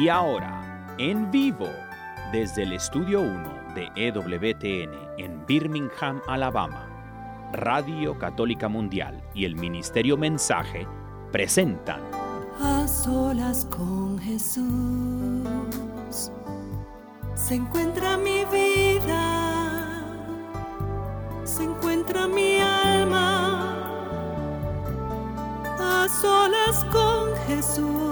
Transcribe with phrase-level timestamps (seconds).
[0.00, 1.68] Y ahora, en vivo,
[2.32, 6.88] desde el Estudio 1 de EWTN en Birmingham, Alabama,
[7.52, 10.86] Radio Católica Mundial y el Ministerio Mensaje
[11.30, 12.00] presentan
[12.60, 14.62] A solas con Jesús
[17.34, 20.04] se encuentra mi vida,
[21.44, 23.78] se encuentra mi alma.
[25.78, 28.11] A solas con Jesús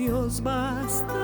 [0.00, 1.14] Dios basta,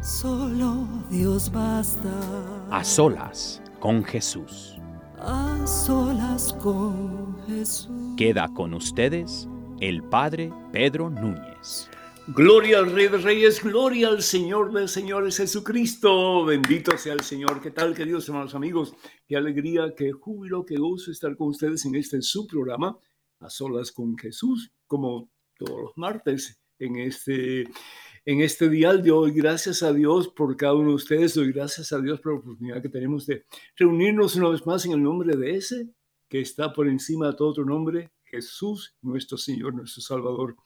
[0.00, 2.66] solo Dios basta.
[2.70, 4.78] A solas con Jesús.
[5.18, 8.16] A solas con Jesús.
[8.16, 9.46] Queda con ustedes
[9.80, 11.90] el Padre Pedro Núñez.
[12.28, 16.46] Gloria al Rey de Reyes, gloria al Señor de Señores Jesucristo.
[16.46, 17.60] Bendito sea el Señor.
[17.60, 18.94] ¿Qué tal, queridos hermanos amigos?
[19.28, 22.96] Qué alegría, qué júbilo, qué gozo estar con ustedes en este su programa,
[23.40, 27.62] A Solas con Jesús, como todos los martes en este,
[28.24, 29.32] en este dial de hoy.
[29.32, 31.34] Gracias a Dios por cada uno de ustedes.
[31.34, 33.44] Doy gracias a Dios por la oportunidad que tenemos de
[33.76, 35.88] reunirnos una vez más en el nombre de ese
[36.28, 40.56] que está por encima de todo otro nombre, Jesús, nuestro Señor, nuestro Salvador.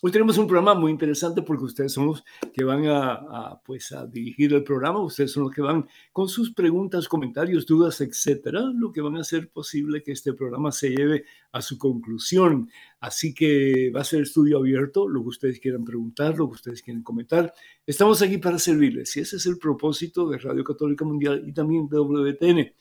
[0.00, 3.90] Hoy tenemos un programa muy interesante porque ustedes son los que van a, a, pues
[3.90, 8.60] a dirigir el programa, ustedes son los que van con sus preguntas, comentarios, dudas, etcétera,
[8.76, 12.70] lo que van a hacer posible que este programa se lleve a su conclusión.
[13.00, 16.80] Así que va a ser estudio abierto, lo que ustedes quieran preguntar, lo que ustedes
[16.80, 17.52] quieran comentar.
[17.84, 21.88] Estamos aquí para servirles y ese es el propósito de Radio Católica Mundial y también
[21.88, 22.72] de WTN,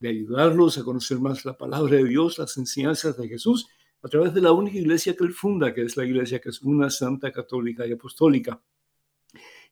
[0.00, 3.68] de ayudarlos a conocer más la palabra de Dios, las enseñanzas de Jesús
[4.02, 6.60] a través de la única iglesia que él funda, que es la iglesia que es
[6.62, 8.60] una santa católica y apostólica.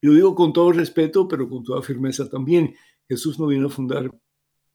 [0.01, 2.75] Y lo digo con todo respeto, pero con toda firmeza también.
[3.09, 4.11] Jesús no viene a fundar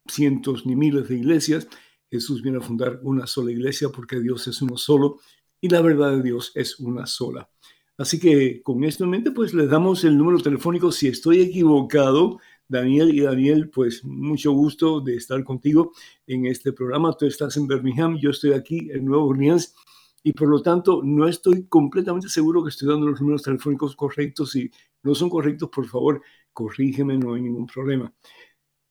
[0.07, 1.67] cientos ni miles de iglesias,
[2.11, 5.19] Jesús viene a fundar una sola iglesia porque Dios es uno solo
[5.59, 7.49] y la verdad de Dios es una sola.
[7.97, 10.91] Así que con esto en mente, pues les damos el número telefónico.
[10.91, 15.91] Si estoy equivocado, Daniel y Daniel, pues mucho gusto de estar contigo
[16.27, 17.13] en este programa.
[17.13, 19.75] Tú estás en Birmingham, yo estoy aquí en Nueva Orleans
[20.23, 24.51] y por lo tanto no estoy completamente seguro que estoy dando los números telefónicos correctos.
[24.51, 24.71] Si
[25.03, 26.21] no son correctos, por favor,
[26.51, 28.11] corrígeme, no hay ningún problema.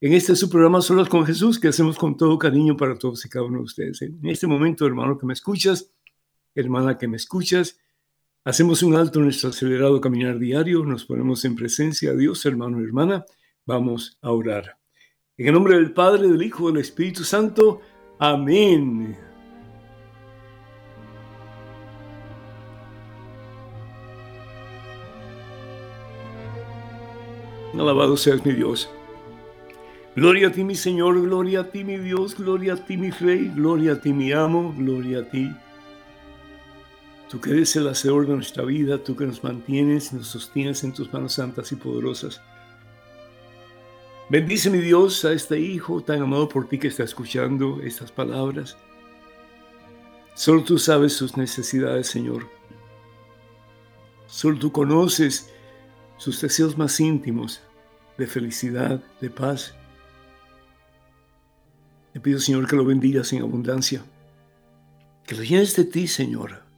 [0.00, 3.28] En este su programa Solas con Jesús, que hacemos con todo cariño para todos y
[3.28, 4.00] cada uno de ustedes.
[4.00, 5.92] En este momento, hermano que me escuchas,
[6.54, 7.78] hermana que me escuchas,
[8.44, 12.80] hacemos un alto en nuestro acelerado caminar diario, nos ponemos en presencia de Dios, hermano
[12.80, 13.26] y hermana,
[13.66, 14.78] vamos a orar.
[15.36, 17.82] En el nombre del Padre, del Hijo, del Espíritu Santo,
[18.18, 19.29] amén.
[27.80, 28.90] Alabado seas mi Dios.
[30.14, 33.50] Gloria a ti, mi Señor, gloria a ti, mi Dios, gloria a ti, mi Rey,
[33.54, 35.50] gloria a ti, mi amo, gloria a ti.
[37.30, 40.84] Tú que eres el hacedor de nuestra vida, tú que nos mantienes y nos sostienes
[40.84, 42.42] en tus manos santas y poderosas.
[44.28, 48.76] Bendice, mi Dios, a este hijo tan amado por ti que está escuchando estas palabras.
[50.34, 52.46] Solo tú sabes sus necesidades, Señor.
[54.26, 55.50] Solo tú conoces
[56.18, 57.62] sus deseos más íntimos
[58.20, 59.74] de felicidad, de paz.
[62.12, 64.02] Te pido, Señor, que lo bendigas en abundancia.
[65.26, 66.70] Que lo llenes de ti, Señor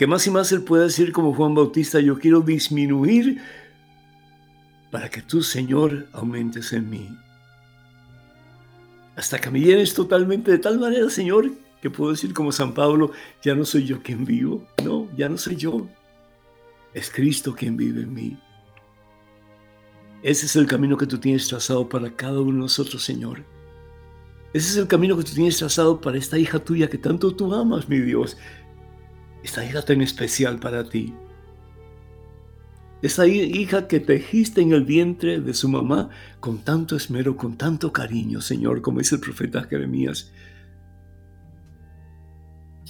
[0.00, 3.38] que más y más Él pueda decir como Juan Bautista, yo quiero disminuir
[4.90, 7.06] para que tú, Señor, aumentes en mí.
[9.14, 11.52] Hasta que me llenes totalmente de tal manera, Señor,
[11.82, 13.12] que puedo decir como San Pablo,
[13.42, 15.86] ya no soy yo quien vivo, no, ya no soy yo,
[16.94, 18.38] es Cristo quien vive en mí.
[20.22, 23.44] Ese es el camino que tú tienes trazado para cada uno de nosotros, Señor.
[24.52, 27.54] Ese es el camino que tú tienes trazado para esta hija tuya que tanto tú
[27.54, 28.36] amas, mi Dios,
[29.42, 31.14] esta hija tan especial para ti.
[33.00, 37.92] Esa hija que tejiste en el vientre de su mamá con tanto esmero, con tanto
[37.92, 40.32] cariño, Señor, como dice el profeta Jeremías.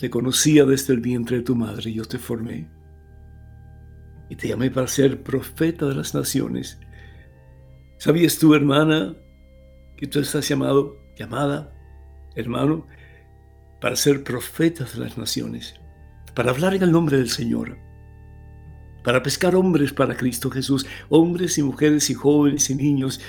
[0.00, 2.68] Te conocía desde el vientre de tu madre, y yo te formé.
[4.28, 6.80] Y te llamé para ser profeta de las naciones.
[8.00, 9.14] ¿Sabías tú, hermana,
[9.96, 11.72] que tú estás llamado, llamada,
[12.34, 12.86] hermano,
[13.80, 15.74] para ser profeta de las naciones?
[16.34, 17.76] para hablar en el nombre del Señor,
[19.04, 23.20] para pescar hombres para Cristo Jesús, hombres y mujeres y jóvenes y niños,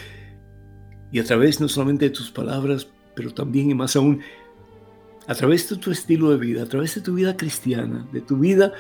[1.12, 4.22] y a través no solamente de tus palabras, pero también y más aún,
[5.28, 8.38] a través de tu estilo de vida, a través de tu vida cristiana, de tu
[8.38, 8.72] vida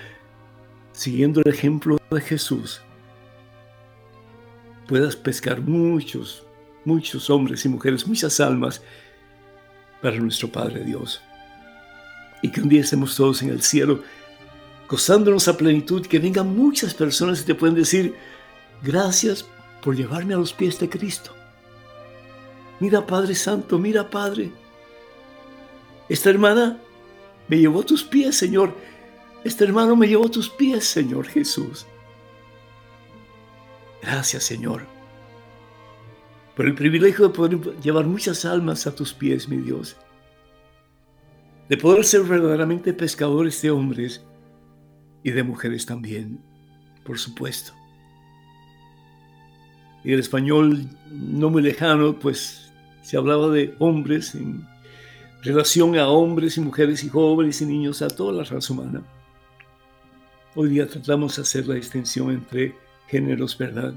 [0.94, 2.82] siguiendo el ejemplo de Jesús,
[4.92, 6.44] puedas pescar muchos,
[6.84, 8.82] muchos hombres y mujeres, muchas almas
[10.02, 11.22] para nuestro Padre Dios
[12.42, 14.04] y que un día estemos todos en el cielo
[14.90, 18.16] gozándonos a plenitud, que vengan muchas personas y te pueden decir,
[18.84, 19.46] gracias
[19.82, 21.32] por llevarme a los pies de Cristo.
[22.82, 24.52] Mira Padre Santo, mira Padre.
[26.10, 26.78] Esta hermana
[27.48, 28.76] me llevó a tus pies, Señor.
[29.46, 31.86] Este hermano me llevó a tus pies, Señor Jesús.
[34.02, 34.86] Gracias, Señor,
[36.56, 39.96] por el privilegio de poder llevar muchas almas a tus pies, mi Dios
[41.72, 44.22] de poder ser verdaderamente pescadores de hombres
[45.24, 46.42] y de mujeres también,
[47.06, 47.72] por supuesto.
[50.04, 52.74] Y el español no muy lejano, pues
[53.04, 54.68] se hablaba de hombres en
[55.44, 59.02] relación a hombres y mujeres y jóvenes y niños, a toda la raza humana.
[60.56, 62.76] Hoy día tratamos de hacer la distinción entre
[63.12, 63.94] géneros, ¿verdad?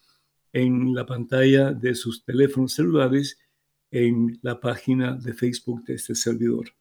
[0.54, 3.40] en la pantalla de sus teléfonos celulares
[3.92, 6.72] en la página de Facebook de este servidor.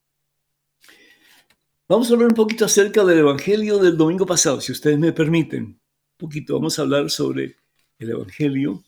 [1.88, 5.64] Vamos a hablar un poquito acerca del Evangelio del domingo pasado, si ustedes me permiten.
[5.64, 5.80] Un
[6.16, 7.56] poquito, vamos a hablar sobre
[7.98, 8.82] el Evangelio.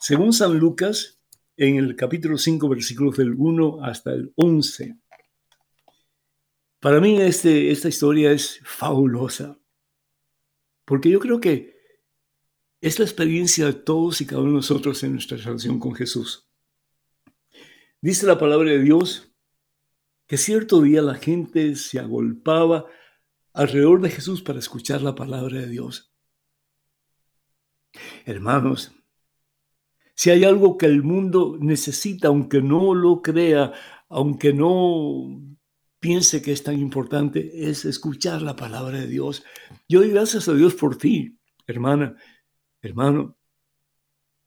[0.00, 1.18] Según San Lucas,
[1.56, 4.96] en el capítulo 5, versículos del 1 hasta el 11.
[6.80, 9.58] Para mí este, esta historia es fabulosa,
[10.84, 11.76] porque yo creo que
[12.80, 16.48] es la experiencia de todos y cada uno de nosotros en nuestra relación con Jesús.
[18.00, 19.32] Dice la palabra de Dios
[20.28, 22.86] que cierto día la gente se agolpaba
[23.52, 26.12] alrededor de Jesús para escuchar la palabra de Dios.
[28.24, 28.92] Hermanos,
[30.14, 33.72] si hay algo que el mundo necesita, aunque no lo crea,
[34.08, 35.57] aunque no
[36.00, 39.44] piense que es tan importante, es escuchar la palabra de Dios.
[39.88, 42.16] Yo doy gracias a Dios por ti, hermana,
[42.82, 43.36] hermano,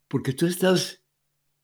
[0.07, 1.03] porque tú estás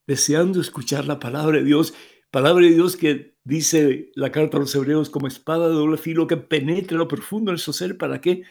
[0.06, 1.94] deseando escuchar la palabra de Dios,
[2.32, 6.28] palabra de Dios que dice la carta a los hebreos como espada de doble filo
[6.28, 8.44] que penetra lo profundo de su ser, ¿para qué?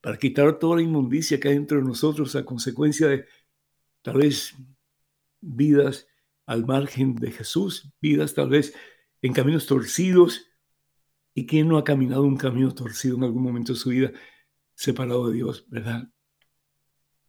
[0.00, 3.26] Para quitar toda la inmundicia que hay dentro de nosotros a consecuencia de
[4.02, 4.54] tal vez
[5.40, 6.06] vidas
[6.46, 8.74] al margen de Jesús, vidas tal vez
[9.24, 10.48] en caminos torcidos.
[11.34, 14.12] ¿Y quién no ha caminado un camino torcido en algún momento de su vida
[14.74, 16.10] separado de Dios, verdad?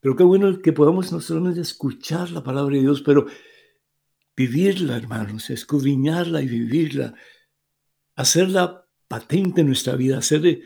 [0.02, 3.26] Pero qué bueno que podamos no solamente escuchar la palabra de Dios, pero
[4.36, 7.16] vivirla, hermanos, escudriñarla y vivirla,
[8.16, 10.64] hacerla patente en nuestra vida, hacerle,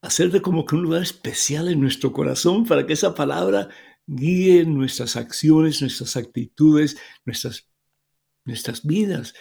[0.00, 3.68] hacerle como que un lugar especial en nuestro corazón para que esa palabra
[4.06, 6.96] guíe nuestras acciones, nuestras actitudes,
[7.26, 7.70] nuestras,
[8.44, 9.34] nuestras vidas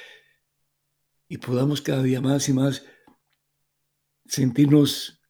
[1.32, 2.86] y podamos cada día más y más
[4.26, 5.22] sentirnos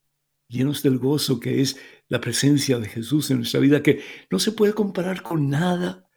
[0.48, 1.77] llenos del gozo que es
[2.08, 6.10] la presencia de Jesús en nuestra vida, que no se puede comparar con nada.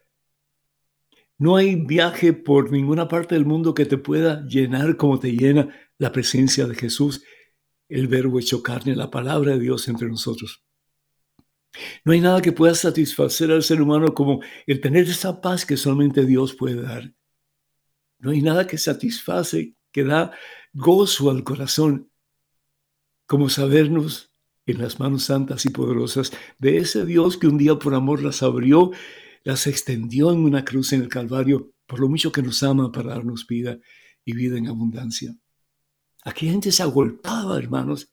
[1.37, 5.69] No hay viaje por ninguna parte del mundo que te pueda llenar como te llena
[5.99, 7.23] la presencia de Jesús,
[7.91, 10.65] el verbo hecho carne, la palabra de Dios entre nosotros.
[12.07, 15.77] No hay nada que pueda satisfacer al ser humano como el tener esa paz que
[15.77, 17.13] solamente Dios puede dar.
[18.25, 20.33] No hay nada que satisface, que da
[20.73, 22.11] gozo al corazón,
[23.27, 24.31] como sabernos
[24.65, 28.43] en las manos santas y poderosas de ese Dios que un día por amor las
[28.43, 28.93] abrió,
[29.43, 33.11] las extendió en una cruz en el Calvario, por lo mucho que nos ama para
[33.11, 33.79] darnos vida
[34.25, 35.37] y vida en abundancia.
[36.25, 38.11] Aquella gente se agolpaba, hermanos.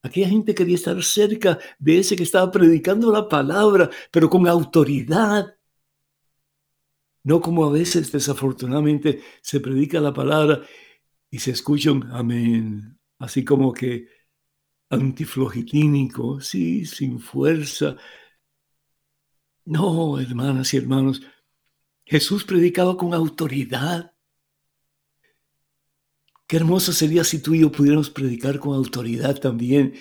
[0.00, 5.56] Aquella gente quería estar cerca de ese que estaba predicando la palabra, pero con autoridad.
[7.30, 10.62] No como a veces desafortunadamente se predica la palabra
[11.30, 14.08] y se escucha un amén, así como que
[14.88, 17.96] antiflogitínico, sí, sin fuerza.
[19.64, 21.22] No, hermanas y hermanos,
[22.04, 24.12] Jesús predicaba con autoridad.
[26.48, 29.94] Qué hermoso sería si tú y yo pudiéramos predicar con autoridad también,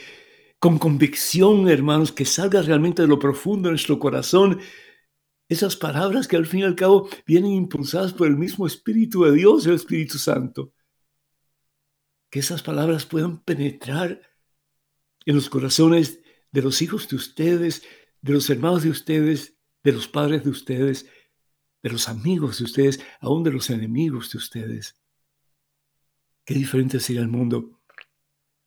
[0.58, 4.60] con convicción, hermanos, que salga realmente de lo profundo de nuestro corazón.
[5.50, 9.32] Esas palabras que al fin y al cabo vienen impulsadas por el mismo Espíritu de
[9.32, 10.74] Dios, el Espíritu Santo.
[12.30, 14.22] Que esas palabras puedan penetrar
[15.26, 17.82] en los corazones de los hijos de ustedes,
[18.22, 21.08] de los hermanos de ustedes, de los padres de ustedes,
[21.82, 25.02] de los amigos de ustedes, aún de los enemigos de ustedes.
[26.46, 27.80] Qué diferente sería el mundo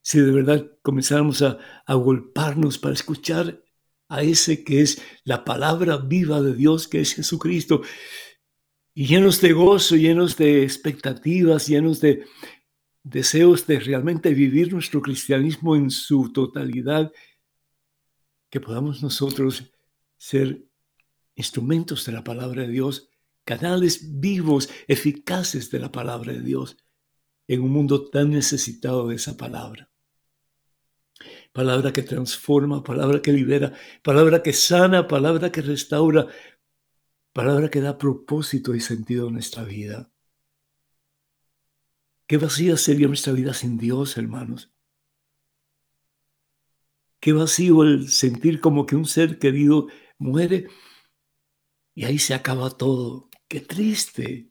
[0.03, 3.63] si de verdad comenzáramos a, a golparnos para escuchar
[4.13, 7.83] a ese que es la palabra viva de Dios, que es Jesucristo,
[8.95, 12.27] y llenos de gozo, llenos de expectativas, llenos de,
[13.03, 17.13] deseos de realmente vivir nuestro cristianismo en su totalidad,
[18.51, 19.73] que podamos nosotros
[20.19, 20.63] ser
[21.35, 23.09] instrumentos de la palabra de Dios,
[23.45, 26.77] canales vivos, eficaces de la palabra de Dios,
[27.49, 29.92] en un mundo tan necesitado de esa palabra.
[31.53, 36.29] Palabra que transforma, palabra que libera, palabra que sana, palabra que restaura,
[37.33, 40.11] palabra que da propósito y sentido a nuestra vida.
[42.27, 44.73] Qué vacía sería nuestra vida sin Dios, hermanos.
[47.21, 50.69] Qué vacío el sentir como que un ser querido muere
[51.95, 53.29] y ahí se acaba todo.
[53.47, 54.51] Qué triste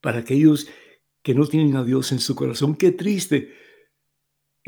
[0.00, 0.68] para aquellos
[1.22, 2.74] que no tienen a Dios en su corazón.
[2.74, 3.52] Qué triste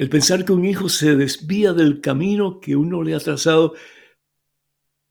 [0.00, 3.74] el pensar que un hijo se desvía del camino que uno le ha trazado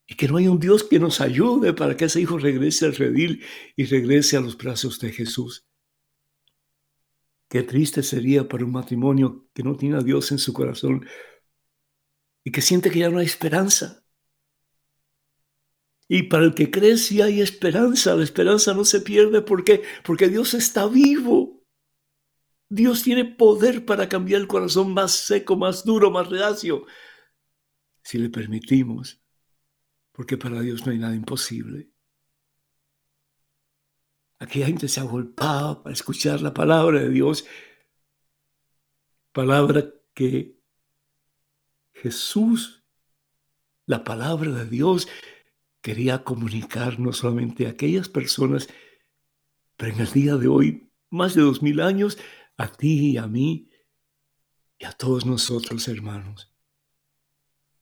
[0.07, 2.95] y que no hay un Dios que nos ayude para que ese hijo regrese al
[2.95, 5.67] redil y regrese a los brazos de Jesús.
[7.49, 11.05] Qué triste sería para un matrimonio que no tiene a Dios en su corazón
[12.43, 14.03] y que siente que ya no hay esperanza.
[16.07, 19.43] Y para el que cree si hay esperanza, la esperanza no se pierde.
[19.43, 19.83] ¿Por qué?
[20.03, 21.58] Porque Dios está vivo.
[22.69, 26.85] Dios tiene poder para cambiar el corazón más seco, más duro, más reacio,
[28.03, 29.21] si le permitimos,
[30.11, 31.89] porque para Dios no hay nada imposible.
[34.37, 37.45] Aquella gente se ha golpeado para escuchar la palabra de Dios,
[39.31, 40.59] palabra que
[41.91, 42.85] Jesús,
[43.85, 45.07] la palabra de Dios,
[45.81, 48.69] quería comunicar no solamente a aquellas personas,
[49.75, 52.17] pero en el día de hoy, más de dos mil años,
[52.59, 53.69] a ti y a mí
[54.77, 56.53] y a todos nosotros, hermanos.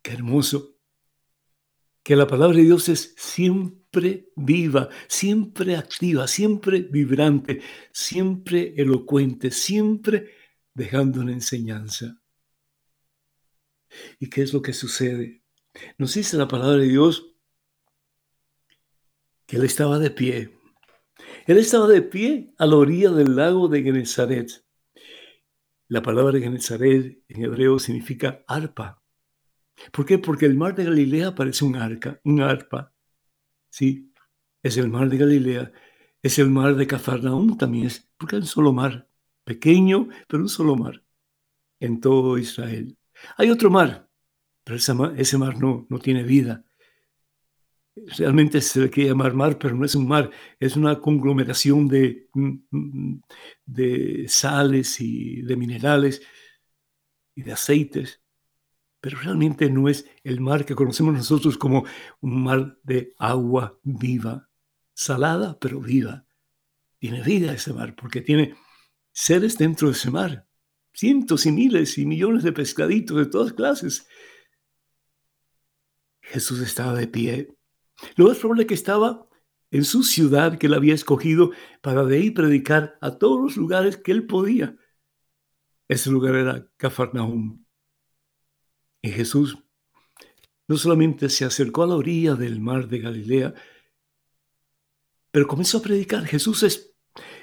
[0.04, 0.78] Qué hermoso
[2.04, 10.32] que la palabra de Dios es siempre viva, siempre activa, siempre vibrante, siempre elocuente, siempre
[10.76, 12.22] dejando una enseñanza.
[14.20, 15.44] ¿Y qué es lo que sucede?
[15.98, 17.34] Nos dice la palabra de Dios
[19.48, 20.56] que él estaba de pie.
[21.48, 24.67] Él estaba de pie a la orilla del lago de Genezaret.
[25.89, 29.01] La palabra Genezaret en hebreo significa arpa.
[29.91, 30.17] ¿Por qué?
[30.17, 32.93] Porque el mar de Galilea parece un arca, un arpa.
[33.69, 34.12] Sí,
[34.62, 35.71] es el mar de Galilea.
[36.21, 39.08] Es el mar de Cafarnaúm también, es porque es un solo mar,
[39.45, 41.04] pequeño, pero un solo mar
[41.80, 42.97] en todo Israel.
[43.38, 44.10] Hay otro mar,
[44.65, 46.65] pero ese mar, no, no tiene vida
[48.18, 50.30] realmente se le quiere llamar mar, pero no es un mar,
[50.60, 53.22] es una conglomeración de, mm, mm,
[53.66, 56.22] de sales y de minerales
[57.36, 58.22] y de aceites,
[59.00, 61.86] pero realmente no es el mar que conocemos nosotros como
[62.22, 64.50] un mar de agua viva,
[64.94, 66.26] salada pero viva.
[67.00, 68.56] Tiene vida ese mar porque tiene
[69.12, 70.48] seres dentro de ese mar,
[70.94, 74.08] cientos y miles y millones de pescaditos de todas clases.
[76.22, 77.57] Jesús estaba de pie
[78.16, 79.28] lo más probable que estaba
[79.72, 83.98] en su ciudad que él había escogido para de ahí predicar a todos los lugares
[83.98, 84.78] que él podía.
[85.88, 87.64] Ese lugar era Cafarnaum.
[89.02, 89.58] Y Jesús
[90.68, 93.54] no solamente se acercó a la orilla del mar de Galilea,
[95.32, 96.26] pero comenzó a predicar.
[96.26, 96.94] Jesús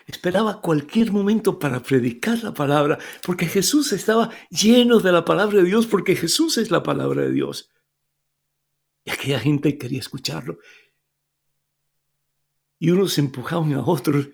[0.06, 5.64] esperaba cualquier momento para predicar la palabra, porque Jesús estaba lleno de la palabra de
[5.64, 7.70] Dios, porque Jesús es la palabra de Dios.
[9.04, 10.58] Y aquella gente quería escucharlo.
[12.78, 14.28] Y unos empujaban a otros,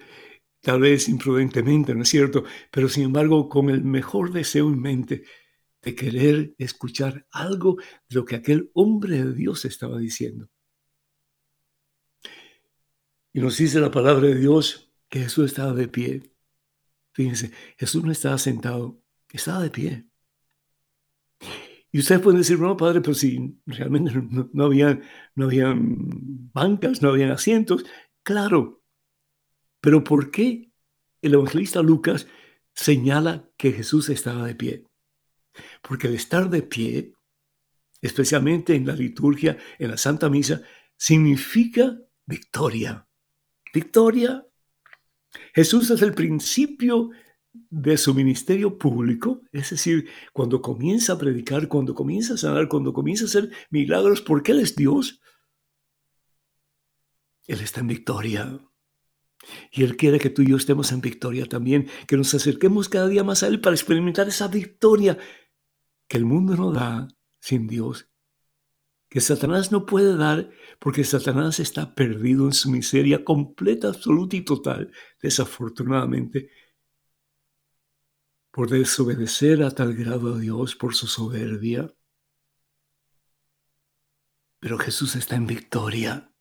[0.60, 2.44] tal vez imprudentemente, ¿no es cierto?
[2.70, 5.24] Pero sin embargo, con el mejor deseo en mente
[5.82, 7.76] de querer escuchar algo
[8.08, 10.48] de lo que aquel hombre de Dios estaba diciendo.
[13.32, 16.34] Y nos dice la palabra de Dios que Jesús estaba de pie.
[17.12, 19.00] Fíjense, Jesús no estaba sentado,
[19.32, 20.09] estaba de pie.
[21.92, 24.12] Y ustedes pueden decir, no, padre, pero si realmente
[24.52, 25.00] no, había,
[25.34, 27.84] no habían bancas, no habían asientos.
[28.22, 28.82] Claro,
[29.80, 30.70] pero ¿por qué
[31.20, 32.28] el evangelista Lucas
[32.74, 34.86] señala que Jesús estaba de pie?
[35.82, 37.14] Porque el estar de pie,
[38.00, 40.62] especialmente en la liturgia, en la Santa Misa,
[40.96, 43.08] significa victoria.
[43.74, 44.46] Victoria.
[45.54, 47.10] Jesús es el principio
[47.52, 52.92] de su ministerio público, es decir, cuando comienza a predicar, cuando comienza a sanar, cuando
[52.92, 55.20] comienza a hacer milagros, porque Él es Dios,
[57.46, 58.60] Él está en victoria.
[59.72, 63.08] Y Él quiere que tú y yo estemos en victoria también, que nos acerquemos cada
[63.08, 65.18] día más a Él para experimentar esa victoria
[66.06, 67.08] que el mundo no da
[67.40, 68.10] sin Dios,
[69.08, 74.42] que Satanás no puede dar porque Satanás está perdido en su miseria completa, absoluta y
[74.42, 76.50] total, desafortunadamente
[78.50, 81.94] por desobedecer a tal grado a Dios por su soberbia.
[84.58, 86.32] Pero Jesús está en victoria.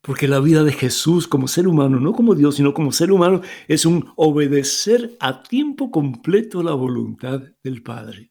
[0.00, 3.40] Porque la vida de Jesús como ser humano, no como Dios, sino como ser humano,
[3.68, 8.30] es un obedecer a tiempo completo la voluntad del Padre.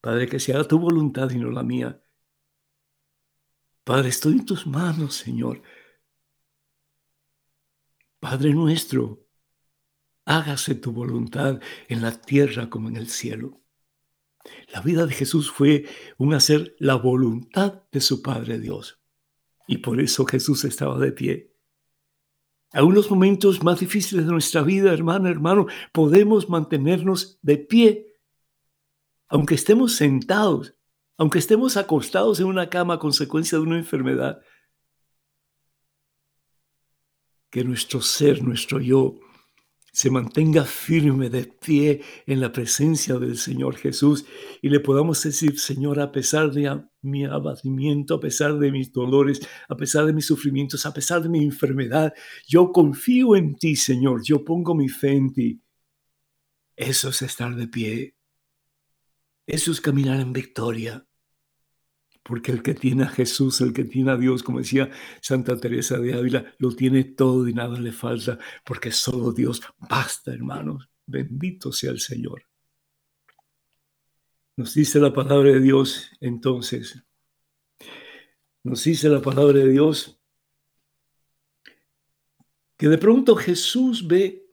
[0.00, 2.02] Padre, que se haga tu voluntad y no la mía.
[3.84, 5.60] Padre, estoy en tus manos, Señor.
[8.20, 9.27] Padre nuestro,
[10.28, 13.62] hágase tu voluntad en la tierra como en el cielo.
[14.68, 15.86] La vida de Jesús fue
[16.18, 19.00] un hacer la voluntad de su Padre Dios.
[19.66, 21.54] Y por eso Jesús estaba de pie.
[22.72, 28.14] A unos momentos más difíciles de nuestra vida, hermano, hermano, podemos mantenernos de pie.
[29.28, 30.74] Aunque estemos sentados,
[31.16, 34.42] aunque estemos acostados en una cama a consecuencia de una enfermedad,
[37.48, 39.18] que nuestro ser, nuestro yo,
[39.98, 44.26] se mantenga firme de pie en la presencia del Señor Jesús
[44.62, 49.40] y le podamos decir, Señor, a pesar de mi abatimiento, a pesar de mis dolores,
[49.68, 52.14] a pesar de mis sufrimientos, a pesar de mi enfermedad,
[52.46, 55.60] yo confío en ti, Señor, yo pongo mi fe en ti.
[56.76, 58.14] Eso es estar de pie.
[59.48, 61.07] Eso es caminar en victoria.
[62.28, 64.90] Porque el que tiene a Jesús, el que tiene a Dios, como decía
[65.22, 70.34] Santa Teresa de Ávila, lo tiene todo y nada le falta, porque solo Dios basta,
[70.34, 70.90] hermanos.
[71.06, 72.42] Bendito sea el Señor.
[74.56, 77.02] Nos dice la palabra de Dios entonces.
[78.62, 80.20] Nos dice la palabra de Dios
[82.76, 84.52] que de pronto Jesús ve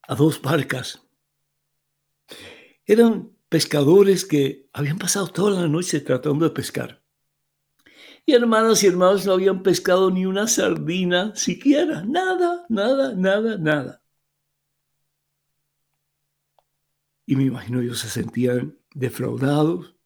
[0.00, 1.06] a dos barcas.
[2.86, 7.02] Eran pescadores que habían pasado toda la noche tratando de pescar.
[8.26, 14.02] Y hermanas y hermanos no habían pescado ni una sardina siquiera, nada, nada, nada, nada.
[17.24, 19.96] Y me imagino ellos se sentían defraudados,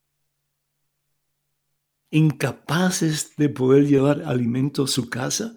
[2.11, 5.57] incapaces de poder llevar alimento a su casa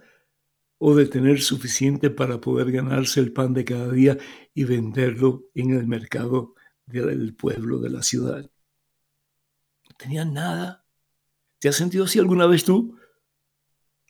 [0.79, 4.17] o de tener suficiente para poder ganarse el pan de cada día
[4.55, 6.52] y venderlo en el mercado
[6.85, 8.41] del pueblo, de la ciudad.
[8.41, 10.85] No tenían nada.
[11.59, 12.97] ¿Te has sentido así alguna vez tú?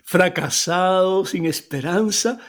[0.04, 2.40] Fracasado, sin esperanza,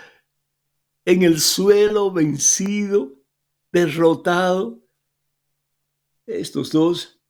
[1.05, 3.13] en el suelo, vencido,
[3.71, 4.83] derrotado.
[6.27, 7.21] Estos dos,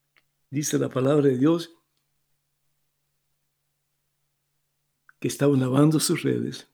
[0.50, 1.76] dice la palabra de Dios,
[5.18, 6.68] que estaban lavando sus redes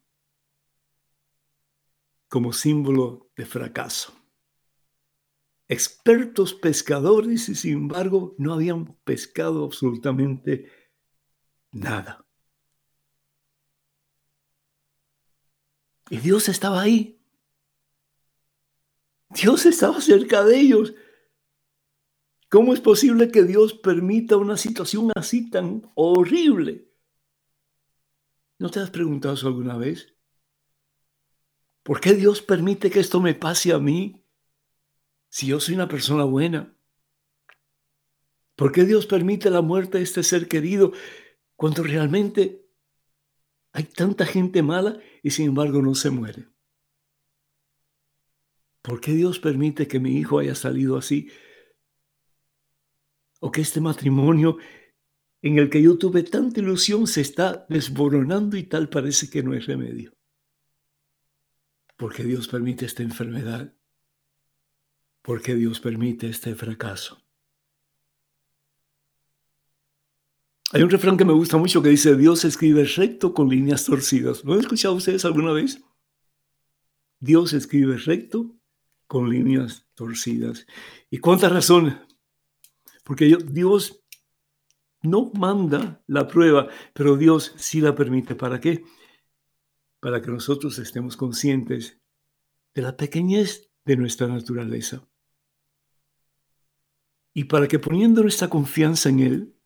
[2.29, 4.20] como símbolo de fracaso
[5.71, 10.69] expertos pescadores y sin embargo no habían pescado absolutamente
[11.71, 12.27] nada.
[16.11, 17.23] Y Dios estaba ahí.
[19.29, 20.93] Dios estaba cerca de ellos.
[22.49, 26.91] ¿Cómo es posible que Dios permita una situación así tan horrible?
[28.59, 30.17] ¿No te has preguntado eso alguna vez?
[31.85, 34.21] ¿Por qué Dios permite que esto me pase a mí?
[35.31, 36.77] Si yo soy una persona buena?
[38.57, 40.93] ¿Por qué Dios permite la muerte de este ser querido
[41.57, 42.69] cuando realmente
[43.73, 46.49] hay tanta gente mala y sin embargo no se muere?
[48.83, 51.31] ¿Por qué Dios permite que mi hijo haya salido así?
[53.39, 54.59] ¿O que este matrimonio
[55.43, 59.53] en el que yo tuve tanta ilusión se está desboronando y tal parece que no
[59.53, 60.13] hay remedio?
[61.97, 63.75] ¿Por qué Dios permite esta enfermedad?
[65.23, 67.23] ¿Por qué Dios permite este fracaso?
[70.73, 74.45] Hay un refrán que me gusta mucho que dice, Dios escribe recto con líneas torcidas.
[74.45, 75.83] ¿Lo han escuchado ustedes alguna vez?
[77.19, 78.57] Dios escribe recto
[79.07, 80.67] con líneas torcidas.
[81.11, 81.99] ¿Y cuánta razón?
[83.05, 84.05] Porque Dios
[85.03, 88.37] no manda la prueba, pero Dios sí la permite.
[88.37, 88.85] ¿Para qué?
[89.99, 92.01] Para que nosotros estemos conscientes
[92.75, 95.10] de la pequeñez de nuestra naturaleza
[97.33, 99.57] y para que poniendo nuestra confianza en Él,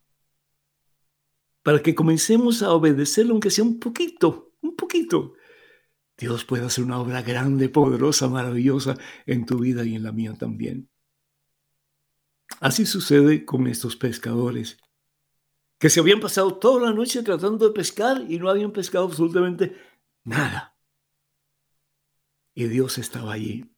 [1.62, 5.34] para que comencemos a obedecerlo, aunque sea un poquito, un poquito,
[6.16, 8.96] Dios puede hacer una obra grande, poderosa, maravillosa
[9.26, 10.90] en tu vida y en la mía también.
[12.60, 14.78] Así sucede con estos pescadores,
[15.78, 19.76] que se habían pasado toda la noche tratando de pescar y no habían pescado absolutamente
[20.22, 20.76] nada.
[22.54, 23.73] Y Dios estaba allí.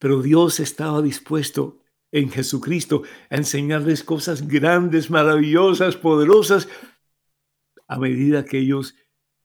[0.00, 1.78] Pero Dios estaba dispuesto
[2.10, 6.68] en Jesucristo a enseñarles cosas grandes, maravillosas, poderosas,
[7.86, 8.96] a medida que ellos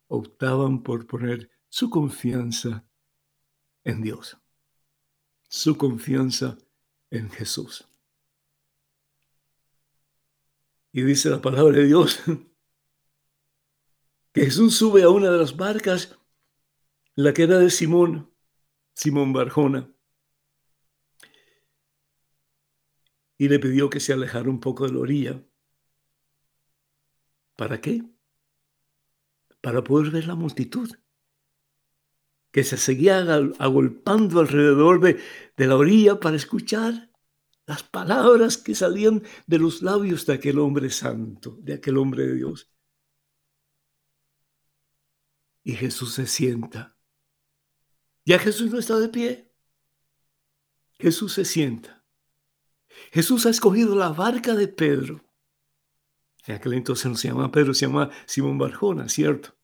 [0.08, 2.88] optaban por poner su confianza
[3.84, 4.38] en Dios,
[5.50, 6.58] su confianza
[7.12, 7.86] en Jesús.
[10.94, 12.22] Y dice la palabra de Dios
[14.32, 16.18] que Jesús sube a una de las barcas,
[17.15, 18.32] la que era de Simón,
[18.94, 19.95] Simón Barjona,
[23.38, 25.43] y le pidió que se alejara un poco de la orilla.
[27.56, 28.04] ¿Para qué?
[29.62, 30.89] Para poder ver la multitud
[32.56, 33.19] que se seguía
[33.60, 35.19] agolpando alrededor de,
[35.58, 37.12] la orilla para escuchar
[37.65, 42.36] las palabras que salían de los labios de aquel hombre santo, de aquel hombre de
[42.36, 42.71] Dios.
[45.63, 46.95] Y Jesús se sienta.
[48.24, 49.52] Ya Jesús no está de pie.
[50.98, 52.05] Jesús se sienta.
[53.12, 55.22] Jesús ha escogido la barca de Pedro.
[56.48, 59.56] En aquel entonces no se llama Pedro, se llama Simón Barjona, ¿cierto?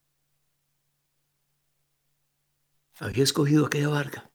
[3.00, 4.32] Había escogido aquella barca,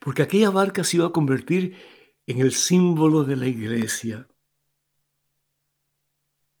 [0.00, 1.76] porque aquella barca se iba a convertir
[2.26, 4.28] en el símbolo de la iglesia.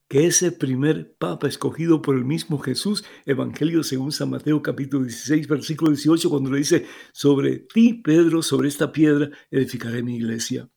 [0.08, 5.48] Que ese primer papa escogido por el mismo Jesús, Evangelio según San Mateo capítulo 16,
[5.48, 10.68] versículo 18, cuando le dice, sobre ti, Pedro, sobre esta piedra, edificaré mi iglesia.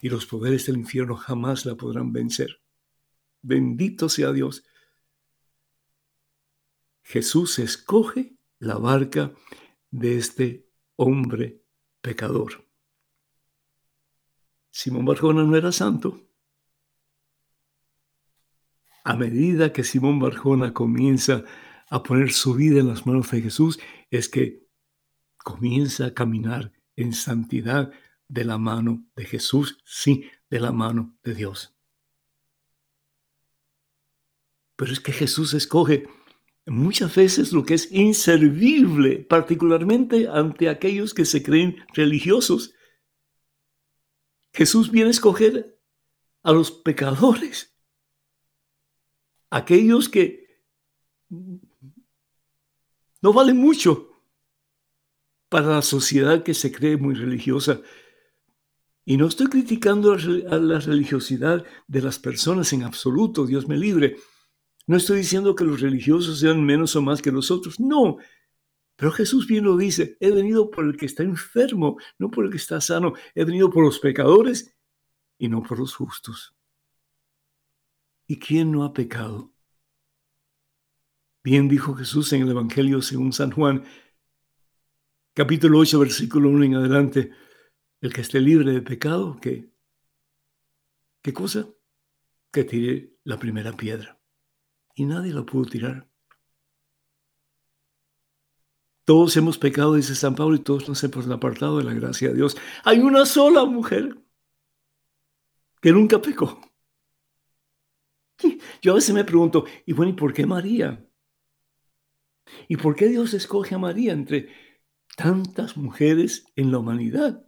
[0.00, 2.60] Y los poderes del infierno jamás la podrán vencer.
[3.42, 4.64] Bendito sea Dios.
[7.02, 9.32] Jesús escoge la barca
[9.90, 11.62] de este hombre
[12.00, 12.66] pecador.
[14.70, 16.28] Simón Barjona no era santo.
[19.04, 21.44] A medida que Simón Barjona comienza
[21.88, 23.78] a poner su vida en las manos de Jesús,
[24.10, 24.66] es que
[25.38, 27.92] comienza a caminar en santidad
[28.28, 31.74] de la mano de Jesús, sí, de la mano de Dios.
[34.76, 36.06] Pero es que Jesús escoge
[36.66, 42.74] muchas veces lo que es inservible, particularmente ante aquellos que se creen religiosos.
[44.52, 45.78] Jesús viene a escoger
[46.42, 47.74] a los pecadores,
[49.50, 50.46] aquellos que
[53.22, 54.10] no valen mucho
[55.48, 57.80] para la sociedad que se cree muy religiosa.
[59.08, 64.16] Y no estoy criticando a la religiosidad de las personas en absoluto, Dios me libre.
[64.88, 68.18] No estoy diciendo que los religiosos sean menos o más que los otros, no.
[68.96, 72.50] Pero Jesús bien lo dice, he venido por el que está enfermo, no por el
[72.50, 74.76] que está sano, he venido por los pecadores
[75.38, 76.56] y no por los justos.
[78.26, 79.52] ¿Y quién no ha pecado?
[81.44, 83.84] Bien dijo Jesús en el Evangelio según San Juan,
[85.32, 87.30] capítulo 8, versículo 1 en adelante,
[88.00, 89.70] el que esté libre de pecado, que,
[91.22, 91.68] ¿qué cosa?
[92.50, 94.20] Que tire la primera piedra.
[94.94, 96.08] Y nadie la pudo tirar.
[99.04, 102.34] Todos hemos pecado, dice San Pablo, y todos nos hemos apartado de la gracia de
[102.34, 102.56] Dios.
[102.84, 104.18] Hay una sola mujer
[105.80, 106.60] que nunca pecó.
[108.82, 111.08] Yo a veces me pregunto, y bueno, ¿y por qué María?
[112.68, 114.50] ¿Y por qué Dios escoge a María entre
[115.16, 117.45] tantas mujeres en la humanidad?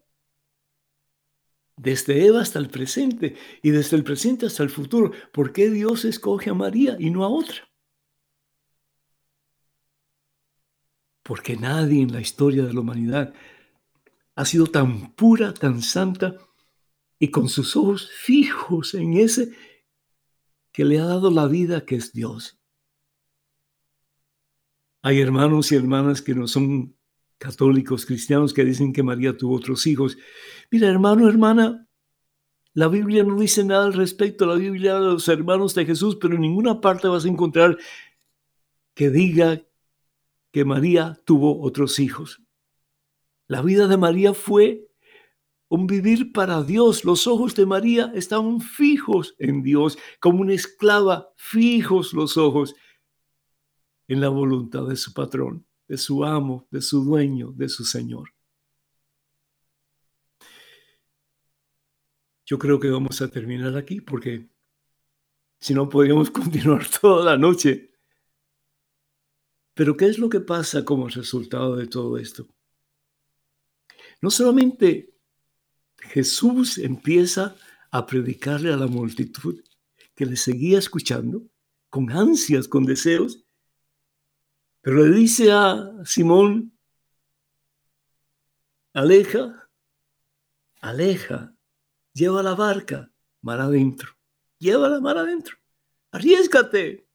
[1.78, 5.12] Desde Eva hasta el presente y desde el presente hasta el futuro.
[5.32, 7.68] ¿Por qué Dios escoge a María y no a otra?
[11.28, 13.34] porque nadie en la historia de la humanidad
[14.34, 16.38] ha sido tan pura, tan santa
[17.18, 19.52] y con sus ojos fijos en ese
[20.72, 22.58] que le ha dado la vida que es Dios.
[25.02, 26.96] Hay hermanos y hermanas que no son
[27.36, 30.16] católicos, cristianos, que dicen que María tuvo otros hijos.
[30.70, 31.88] Mira, hermano, hermana,
[32.74, 34.44] la Biblia no dice nada al respecto.
[34.44, 37.78] La Biblia de los hermanos de Jesús, pero en ninguna parte vas a encontrar
[38.94, 39.62] que diga
[40.52, 42.42] que María tuvo otros hijos.
[43.46, 44.88] La vida de María fue
[45.68, 47.04] un vivir para Dios.
[47.04, 52.74] Los ojos de María estaban fijos en Dios, como una esclava, fijos los ojos
[54.06, 58.37] en la voluntad de su patrón, de su amo, de su dueño, de su Señor.
[62.48, 64.48] Yo creo que vamos a terminar aquí porque
[65.60, 67.88] si no podríamos continuar toda la noche
[69.78, 72.48] pero ¿qué es lo que pasa como resultado de todo esto?
[74.20, 75.14] No solamente
[75.98, 77.54] Jesús empieza
[77.92, 79.62] a predicarle a la multitud
[80.16, 81.46] que le seguía escuchando
[81.90, 83.44] con ansias, con deseos,
[84.80, 86.76] pero le dice a Simón,
[88.94, 89.70] aleja,
[90.80, 91.54] aleja,
[92.18, 94.16] lleva la barca mar adentro,
[94.58, 95.56] lleva la mar adentro,
[96.10, 97.08] arriesgate,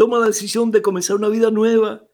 [0.00, 2.08] Toma la decisión de comenzar una vida nueva.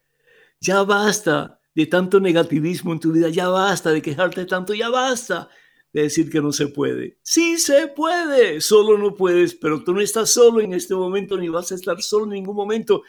[0.60, 5.48] Ya basta de tanto negativismo en tu vida, ya basta de quejarte tanto, ya basta
[5.92, 7.20] de decir que no se puede.
[7.22, 11.48] Sí se puede, solo no puedes, pero tú no estás solo en este momento ni
[11.48, 13.04] vas a estar solo en ningún momento,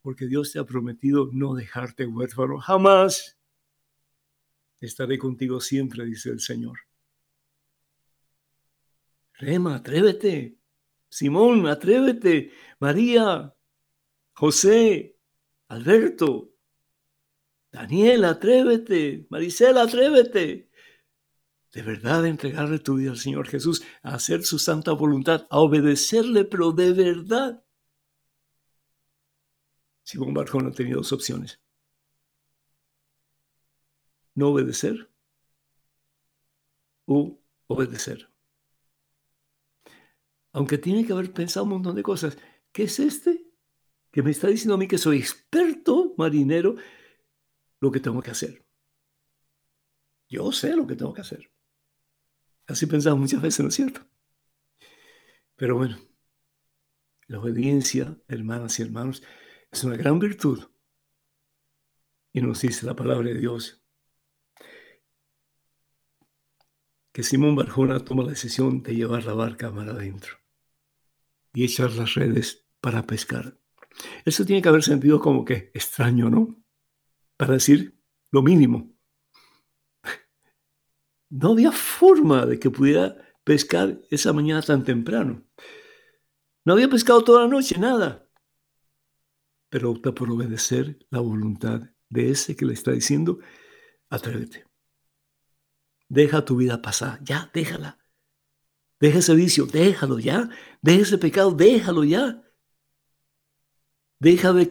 [0.00, 3.35] porque Dios te ha prometido no dejarte huérfano jamás.
[4.80, 6.78] Estaré contigo siempre, dice el Señor.
[9.34, 10.58] Rema, atrévete.
[11.08, 12.52] Simón, atrévete.
[12.78, 13.54] María,
[14.34, 15.18] José,
[15.68, 16.54] Alberto,
[17.70, 19.26] Daniel, atrévete.
[19.30, 20.70] Marisela, atrévete.
[21.72, 26.44] De verdad, entregarle tu vida al Señor Jesús, a hacer su santa voluntad, a obedecerle,
[26.44, 27.62] pero de verdad.
[30.02, 31.60] Simón Barjón ha tenido dos opciones.
[34.36, 35.10] No obedecer
[37.06, 38.30] o obedecer.
[40.52, 42.38] Aunque tiene que haber pensado un montón de cosas.
[42.70, 43.46] ¿Qué es este?
[44.12, 46.76] Que me está diciendo a mí que soy experto marinero
[47.80, 48.64] lo que tengo que hacer.
[50.28, 51.50] Yo sé lo que tengo que hacer.
[52.66, 54.06] Así pensamos muchas veces, ¿no es cierto?
[55.54, 55.98] Pero bueno,
[57.26, 59.22] la obediencia, hermanas y hermanos,
[59.70, 60.64] es una gran virtud.
[62.32, 63.85] Y nos dice la palabra de Dios
[67.16, 70.36] que Simón Barjona toma la decisión de llevar la barca mar adentro
[71.54, 73.58] y echar las redes para pescar.
[74.26, 76.62] Eso tiene que haber sentido como que extraño, ¿no?
[77.38, 77.98] para decir
[78.30, 78.94] lo mínimo.
[81.30, 85.42] No había forma de que pudiera pescar esa mañana tan temprano.
[86.66, 88.28] No había pescado toda la noche, nada.
[89.70, 93.38] Pero opta por obedecer la voluntad de ese que le está diciendo,
[94.10, 94.66] atrévete.
[96.08, 97.98] Deja tu vida pasar, ya, déjala.
[99.00, 100.48] Deja ese vicio, déjalo ya.
[100.80, 102.42] Deja ese pecado, déjalo ya.
[104.18, 104.70] Deja de,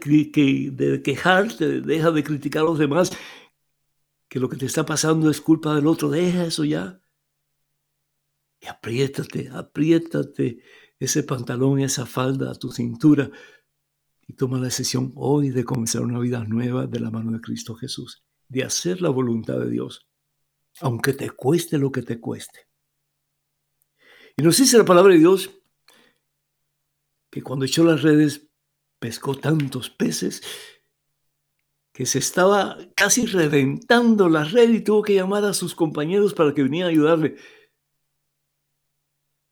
[1.03, 3.11] quejarte, deja de criticar a los demás,
[4.27, 6.99] que lo que te está pasando es culpa del otro, deja eso ya.
[8.59, 10.63] Y apriétate, apriétate
[10.99, 13.29] ese pantalón, esa falda a tu cintura
[14.27, 17.75] y toma la decisión hoy de comenzar una vida nueva de la mano de Cristo
[17.75, 20.07] Jesús, de hacer la voluntad de Dios,
[20.81, 22.67] aunque te cueste lo que te cueste.
[24.38, 25.49] Y nos dice la palabra de Dios
[27.29, 28.47] que cuando echó las redes
[28.99, 30.41] pescó tantos peces
[31.93, 36.53] que se estaba casi reventando la red y tuvo que llamar a sus compañeros para
[36.53, 37.38] que vinieran a ayudarle.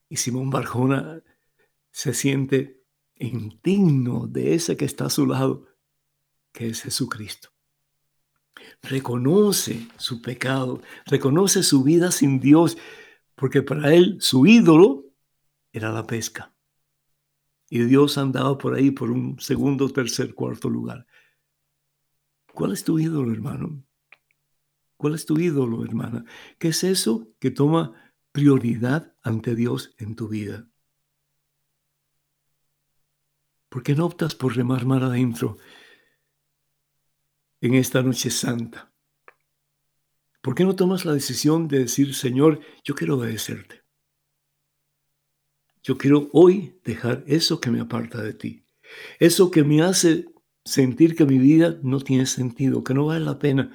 [0.10, 1.24] Y Simón Barjona
[1.92, 2.84] se siente
[3.16, 5.68] indigno de ese que está a su lado,
[6.52, 7.53] que es Jesucristo.
[8.84, 12.78] Reconoce su pecado, reconoce su vida sin Dios,
[13.36, 15.06] porque para él su ídolo
[15.72, 16.54] era la pesca
[17.76, 21.08] y Dios andaba por ahí por un segundo, tercer, cuarto lugar.
[22.54, 23.84] ¿Cuál es tu ídolo, hermano?
[24.96, 26.24] ¿Cuál es tu ídolo, hermana?
[26.60, 30.68] ¿Qué es eso que toma prioridad ante Dios en tu vida?
[33.70, 35.58] ¿Por qué no optas por remar mar adentro
[37.64, 38.94] en esta noche santa?
[40.42, 43.84] ¿Por qué no tomas la decisión de decir, Señor, yo quiero obedecerte?
[45.82, 48.66] Yo quiero hoy dejar eso que me aparta de ti,
[49.18, 50.26] eso que me hace
[50.66, 53.74] sentir que mi vida no tiene sentido, que no vale la pena.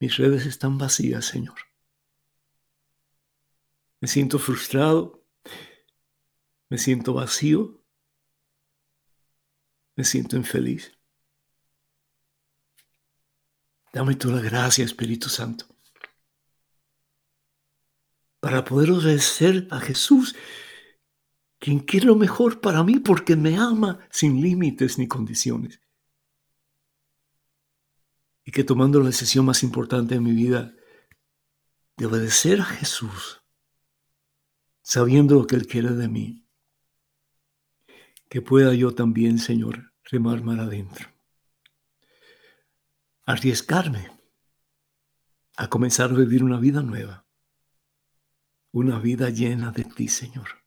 [0.00, 1.58] Mis redes están vacías, Señor.
[4.00, 5.22] Me siento frustrado,
[6.70, 7.84] me siento vacío,
[9.96, 10.92] me siento infeliz.
[13.92, 15.66] Dame tú la gracia, Espíritu Santo,
[18.40, 20.34] para poder obedecer a Jesús
[21.58, 25.80] quien quiere lo mejor para mí porque me ama sin límites ni condiciones.
[28.44, 30.74] Y que tomando la decisión más importante de mi vida,
[31.96, 33.42] de obedecer a Jesús,
[34.80, 36.48] sabiendo lo que Él quiere de mí,
[38.28, 41.11] que pueda yo también, Señor, remar mar adentro.
[43.24, 44.10] Arriesgarme
[45.56, 47.26] a comenzar a vivir una vida nueva,
[48.72, 50.62] una vida llena de ti, Señor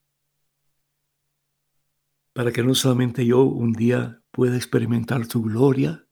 [2.35, 6.05] para que no solamente yo un día pueda experimentar tu gloria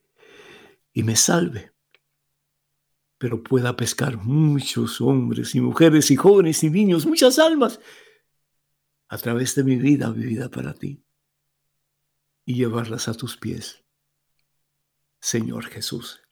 [0.94, 1.74] y me salve,
[3.18, 7.82] pero pueda pescar muchos hombres y mujeres y jóvenes y niños, muchas almas,
[9.10, 11.04] a través de mi vida vivida para ti
[12.46, 13.84] y llevarlas a tus pies.
[15.20, 16.23] Señor Jesús,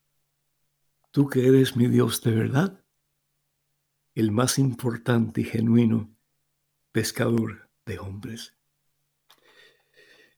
[1.12, 2.84] tú que eres mi Dios de verdad,
[4.16, 6.16] el más importante y genuino
[6.92, 8.56] pescador de hombres.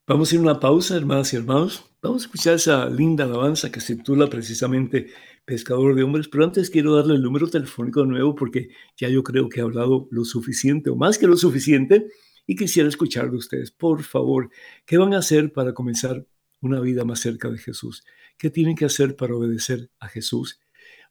[0.05, 1.85] Vamos a ir a una pausa, hermanas y hermanos.
[2.01, 5.07] Vamos a escuchar esa linda alabanza que se titula precisamente
[5.45, 9.23] Pescador de Hombres, pero antes quiero darle el número telefónico de nuevo porque ya yo
[9.23, 12.07] creo que he hablado lo suficiente o más que lo suficiente
[12.45, 13.71] y quisiera escuchar de ustedes.
[13.71, 14.49] Por favor,
[14.85, 16.25] ¿qué van a hacer para comenzar
[16.61, 18.03] una vida más cerca de Jesús?
[18.37, 20.59] ¿Qué tienen que hacer para obedecer a Jesús?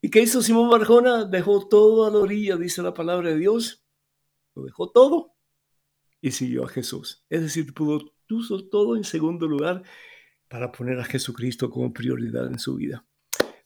[0.00, 1.24] ¿Y qué hizo Simón Barjona?
[1.24, 3.84] Dejó todo a la orilla, dice la palabra de Dios.
[4.54, 5.34] Lo dejó todo
[6.20, 7.24] y siguió a Jesús.
[7.28, 9.82] Es decir, pudo, puso todo en segundo lugar
[10.48, 13.06] para poner a Jesucristo como prioridad en su vida.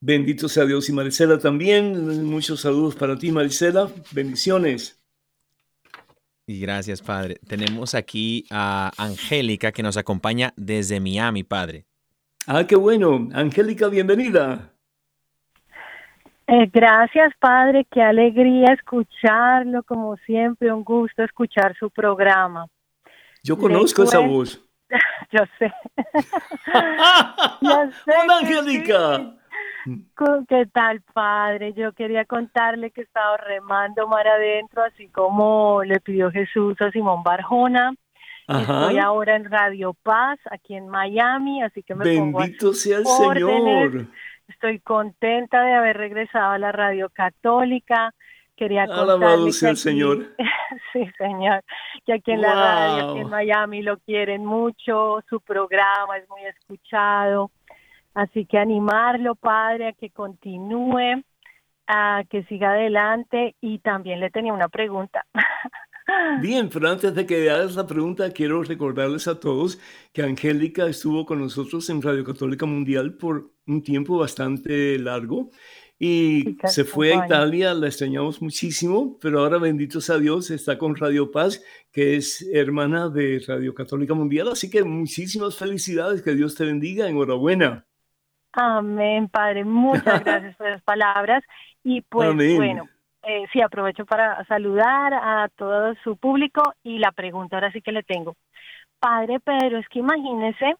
[0.00, 2.24] Bendito sea Dios y Maricela también.
[2.24, 3.90] Muchos saludos para ti, Maricela.
[4.12, 5.02] Bendiciones.
[6.46, 7.38] Y gracias, Padre.
[7.48, 11.86] Tenemos aquí a Angélica que nos acompaña desde Miami, Padre.
[12.46, 13.28] Ah, qué bueno.
[13.32, 14.70] Angélica, bienvenida.
[16.46, 17.86] Eh, gracias, Padre.
[17.90, 22.66] Qué alegría escucharlo, como siempre, un gusto escuchar su programa.
[23.42, 24.62] Yo conozco esa voz.
[25.32, 25.72] Yo sé.
[27.62, 29.34] Yo sé Hola, Angélica.
[30.48, 31.72] ¿Qué tal, padre?
[31.74, 36.90] Yo quería contarle que he estado remando mar adentro, así como le pidió Jesús a
[36.90, 37.92] Simón Barjona.
[38.48, 44.06] Estoy ahora en Radio Paz, aquí en Miami, así que me Bendito sea el Señor.
[44.48, 48.12] Estoy contenta de haber regresado a la radio católica.
[48.56, 50.34] Quería contarle sea el Señor.
[50.92, 51.62] sí, Señor.
[52.04, 55.20] Que aquí en la radio, aquí en Miami, lo quieren mucho.
[55.28, 57.50] Su programa es muy escuchado.
[58.14, 61.22] Así que animarlo, Padre, a que continúe,
[61.86, 63.56] a que siga adelante.
[63.60, 65.26] Y también le tenía una pregunta.
[66.40, 69.78] Bien, pero antes de que hagas la pregunta, quiero recordarles a todos
[70.12, 75.50] que Angélica estuvo con nosotros en Radio Católica Mundial por un tiempo bastante largo
[75.98, 80.96] y se fue a Italia, la extrañamos muchísimo, pero ahora bendito sea Dios, está con
[80.96, 81.62] Radio Paz,
[81.92, 87.08] que es hermana de Radio Católica Mundial, así que muchísimas felicidades, que Dios te bendiga,
[87.08, 87.86] enhorabuena.
[88.56, 89.64] Amén, Padre.
[89.64, 91.42] Muchas gracias por las palabras.
[91.82, 92.88] Y pues bueno,
[93.22, 97.92] eh, sí, aprovecho para saludar a todo su público y la pregunta ahora sí que
[97.92, 98.36] le tengo.
[99.00, 100.76] Padre Pedro, es que imagínese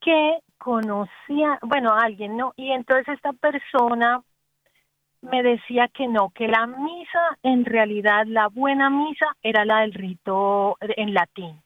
[0.00, 2.52] que conocía, bueno, a alguien, ¿no?
[2.56, 4.22] Y entonces esta persona
[5.20, 9.94] me decía que no, que la misa, en realidad, la buena misa era la del
[9.94, 11.63] rito en latín.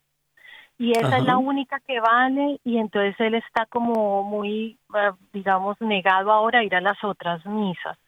[0.78, 5.76] Y esa es la única que vale, y entonces él está como muy, eh, digamos,
[5.80, 7.98] negado ahora a ir a las otras misas.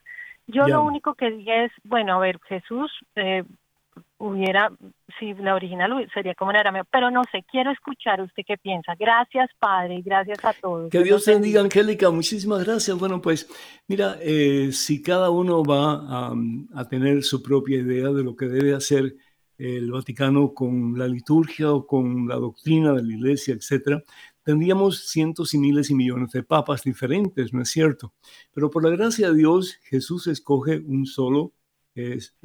[0.47, 3.45] Yo lo único que dije es, bueno, a ver, Jesús, eh,
[4.19, 4.71] hubiera,
[5.19, 8.95] si la original sería como en arameo, pero no sé, quiero escuchar usted qué piensa.
[8.99, 10.91] Gracias, Padre, y gracias a todos.
[10.91, 12.99] Que Dios te bendiga, Angélica, muchísimas gracias.
[12.99, 13.49] Bueno, pues
[13.89, 16.31] mira, eh, si cada uno va
[16.75, 19.15] a, tener su propia idea de lo que debe hacer
[19.61, 24.03] el Vaticano con la liturgia o con la doctrina de la iglesia, etcétera,
[24.43, 28.15] tendríamos cientos y miles y millones de papas diferentes, ¿no es cierto?
[28.53, 31.53] Pero por la gracia de Dios, Jesús escoge un solo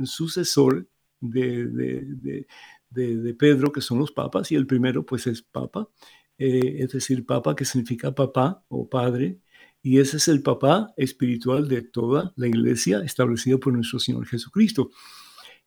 [0.03, 0.87] sucesor
[1.21, 2.45] de,
[3.39, 5.89] Pedro, que son los papas, y el primero pues es papa,
[6.37, 9.39] eh, es decir, papa que significa papá o padre,
[9.81, 14.89] y ese es el papá espiritual de toda la iglesia establecida por nuestro Señor Jesucristo.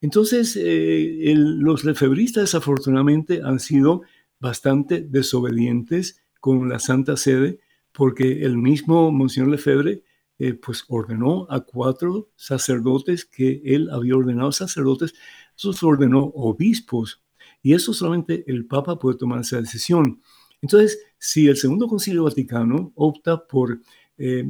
[0.01, 4.03] Entonces, eh, los lefebristas desafortunadamente han sido
[4.39, 7.59] bastante desobedientes con la Santa Sede,
[7.93, 10.05] porque el mismo Monseñor Lefebvre
[10.39, 15.15] eh, pues ordenó a cuatro sacerdotes que él había ordenado sacerdotes,
[15.57, 17.21] esos ordenó obispos,
[17.61, 20.23] y eso solamente el Papa puede tomar esa decisión.
[20.63, 23.81] Entonces, si el Segundo Concilio Vaticano opta por
[24.19, 24.45] eh,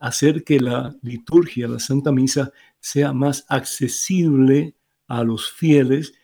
[0.00, 4.74] hacer que la liturgia, la Santa Misa, sea más accesible
[5.08, 6.14] a los fieles,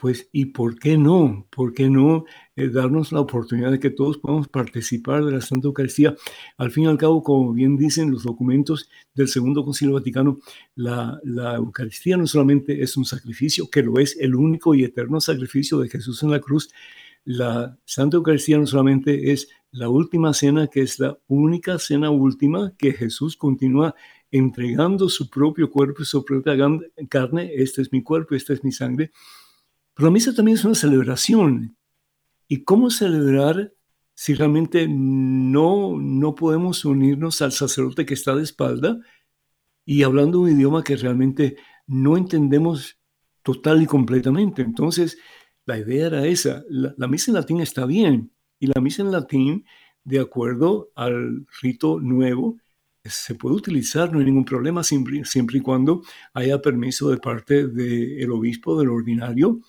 [0.00, 1.46] pues, ¿y por qué no?
[1.50, 2.24] ¿Por qué no
[2.56, 6.16] eh, darnos la oportunidad de que todos podamos participar de la Santa Eucaristía?
[6.56, 10.38] Al fin y al cabo, como bien dicen los documentos del Segundo Concilio Vaticano,
[10.74, 15.20] la, la Eucaristía no solamente es un sacrificio, que lo es el único y eterno
[15.20, 16.70] sacrificio de Jesús en la cruz,
[17.24, 22.72] la Santa Eucaristía no solamente es la última cena, que es la única cena última
[22.76, 23.94] que Jesús continúa
[24.30, 26.54] entregando su propio cuerpo y su propia
[27.08, 29.10] carne, este es mi cuerpo, esta es mi sangre,
[29.94, 31.76] pero la misa también es una celebración.
[32.48, 33.72] ¿Y cómo celebrar
[34.14, 38.98] si realmente no, no podemos unirnos al sacerdote que está de espalda
[39.84, 41.56] y hablando un idioma que realmente
[41.86, 42.98] no entendemos
[43.42, 44.62] total y completamente?
[44.62, 45.18] Entonces,
[45.64, 46.64] la idea era esa.
[46.68, 49.64] La, misa en latín está bien y la misa en latín,
[50.04, 52.58] de acuerdo al rito nuevo,
[53.02, 55.22] se puede utilizar, no hay ningún problema, siempre,
[55.58, 56.02] y cuando
[56.34, 59.60] haya permiso de parte del obispo, del ordinario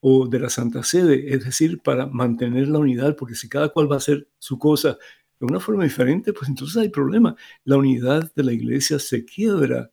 [0.00, 3.90] o de la Santa Sede, es decir, para mantener la unidad, porque si cada cual
[3.90, 4.98] va a hacer su cosa
[5.40, 7.34] de una forma diferente, pues entonces hay problema.
[7.64, 9.90] La unidad de la iglesia se quiebra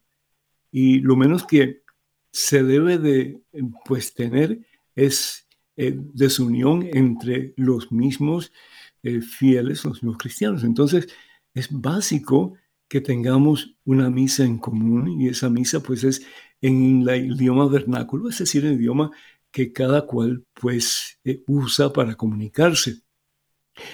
[0.72, 1.84] y lo menos que
[2.32, 3.42] se debe de
[3.86, 4.60] pues tener
[4.96, 5.45] es
[5.78, 8.52] eh, desunión entre los mismos
[9.04, 10.64] eh, fieles, los mismos cristianos.
[10.64, 11.08] Entonces
[11.54, 12.54] es básico
[12.88, 16.26] que tengamos una misa en común y esa misa pues es
[16.62, 19.12] en el idioma vernáculo, es decir, el idioma
[19.52, 23.02] que cada cual pues eh, usa para comunicarse.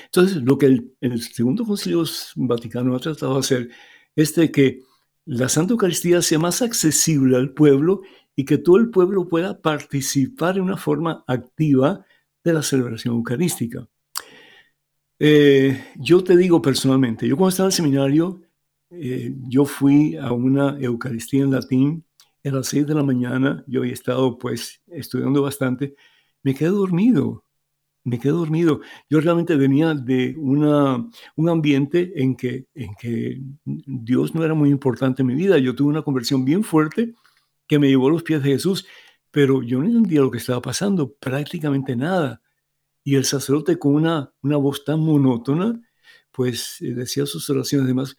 [0.06, 0.66] Entonces, lo que
[1.02, 2.04] el, Segundo Concilio
[2.36, 3.70] Vaticano ha tratado de hacer
[4.16, 4.82] es de que
[5.26, 8.02] la Santa Eucaristía sea más accesible al pueblo
[8.36, 12.06] y que todo el pueblo pueda participar de una forma activa
[12.44, 13.88] de la celebración eucarística.
[15.20, 18.42] Eh, yo te digo personalmente, yo cuando estaba en el seminario,
[18.90, 22.06] eh, yo fui a una Eucaristía en latín
[22.44, 25.96] a las seis de la mañana, yo había estado pues estudiando bastante,
[26.42, 27.46] me quedé dormido,
[28.04, 28.82] me quedé dormido.
[29.10, 34.70] Yo realmente venía de una, un ambiente en que, en que Dios no era muy
[34.70, 35.60] importante en mi vida.
[35.60, 37.14] Yo tuve una conversión bien fuerte
[37.72, 38.86] que me llevó a los pies de Jesús,
[39.32, 42.42] pero yo no entendía lo que estaba pasando, prácticamente nada.
[43.02, 45.82] Y el sacerdote con una, una voz tan monótona,
[46.34, 48.18] pues eh, decía sus oraciones, además,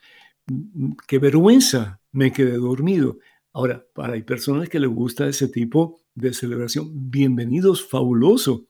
[1.06, 3.18] qué vergüenza, me quedé dormido.
[3.52, 8.64] Ahora, para hay personas que les gusta ese tipo de celebración, bienvenidos, fabuloso,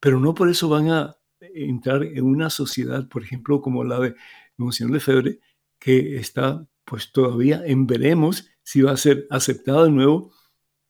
[0.00, 4.14] pero no por eso van a entrar en una sociedad, por ejemplo, como la de
[4.58, 5.40] Monseñor Lefebvre,
[5.78, 10.30] que está pues todavía en veremos si va a ser aceptada de nuevo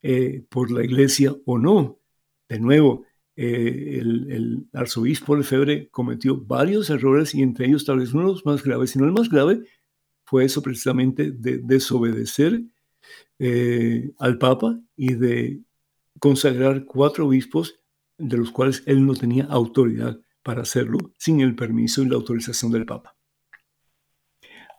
[0.02, 1.98] eh, por la iglesia o no.
[2.46, 3.06] De nuevo,
[3.36, 8.32] eh, el, el, arzobispo Lefebvre cometió varios errores y entre ellos tal vez uno de
[8.32, 9.62] los más graves, si no el más grave,
[10.24, 12.60] fue eso precisamente de desobedecer
[13.38, 15.62] eh, al Papa y de
[16.18, 17.80] consagrar cuatro obispos
[18.18, 22.72] de los cuales él no tenía autoridad para hacerlo sin el permiso y la autorización
[22.72, 23.16] del Papa.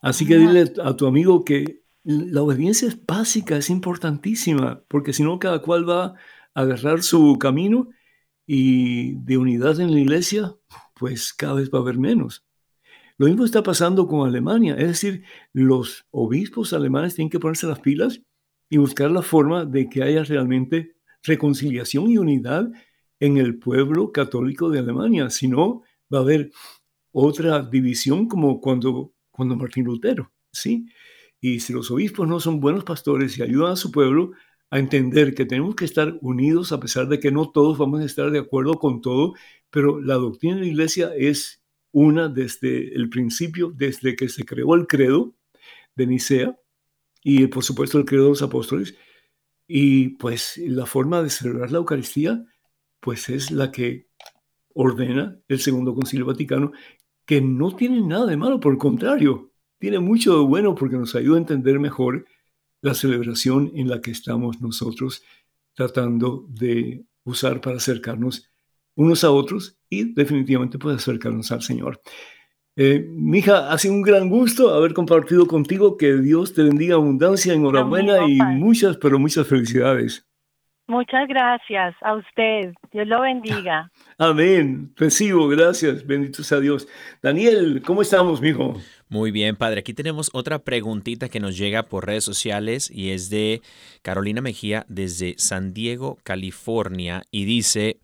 [0.03, 5.23] Así que dile a tu amigo que la obediencia es básica, es importantísima, porque si
[5.23, 6.15] no cada cual va a
[6.53, 7.89] agarrar su camino
[8.45, 10.55] y de unidad en la iglesia,
[10.95, 12.45] pues cada vez va a haber menos.
[13.17, 15.23] Lo mismo está pasando con Alemania, es decir,
[15.53, 18.21] los obispos alemanes tienen que ponerse las pilas
[18.69, 22.71] y buscar la forma de que haya realmente reconciliación y unidad
[23.19, 25.29] en el pueblo católico de Alemania.
[25.29, 26.51] Si no, va a haber
[27.11, 30.87] otra división como cuando, cuando Martín Lutero, ¿sí?
[31.41, 34.31] Y si los obispos no son buenos pastores y ayudan a su pueblo
[34.69, 38.05] a entender que tenemos que estar unidos a pesar de que no todos vamos a
[38.05, 39.33] estar de acuerdo con todo,
[39.69, 41.61] pero la doctrina de la iglesia es
[41.91, 45.35] una desde el principio, desde que se creó el credo
[45.95, 46.57] de Nicea
[47.23, 48.95] y por supuesto el credo de los apóstoles.
[49.67, 52.45] Y pues la forma de celebrar la Eucaristía
[53.01, 54.07] pues es la que
[54.73, 56.71] ordena el Segundo Concilio Vaticano,
[57.25, 59.50] que no tiene nada de malo, por el contrario,
[59.81, 62.25] tiene mucho de bueno porque nos ayuda a entender mejor
[62.81, 65.23] la celebración en la que estamos nosotros
[65.73, 68.47] tratando de usar para acercarnos
[68.95, 71.99] unos a otros y definitivamente pues acercarnos al Señor.
[72.75, 75.97] Eh, mija, ha sido un gran gusto haber compartido contigo.
[75.97, 80.27] Que Dios te bendiga abundancia, enhorabuena y muchas, pero muchas felicidades.
[80.87, 82.73] Muchas gracias a usted.
[82.91, 83.89] Dios lo bendiga.
[84.17, 84.93] Amén.
[84.95, 86.05] Recibo, gracias.
[86.05, 86.87] Bendito sea Dios.
[87.21, 88.75] Daniel, ¿cómo estamos, mijo?
[89.11, 89.81] Muy bien, padre.
[89.81, 93.61] Aquí tenemos otra preguntita que nos llega por redes sociales y es de
[94.03, 97.99] Carolina Mejía desde San Diego, California, y dice,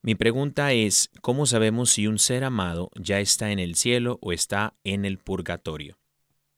[0.00, 4.32] mi pregunta es, ¿cómo sabemos si un ser amado ya está en el cielo o
[4.32, 5.98] está en el purgatorio?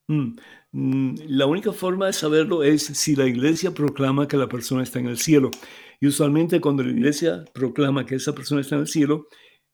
[0.07, 0.37] Mm,
[0.71, 5.01] mm, la única forma de saberlo es si la iglesia proclama que la persona está
[5.01, 5.51] en el cielo.
[5.99, 9.27] Y usualmente cuando la iglesia proclama que esa persona está en el cielo,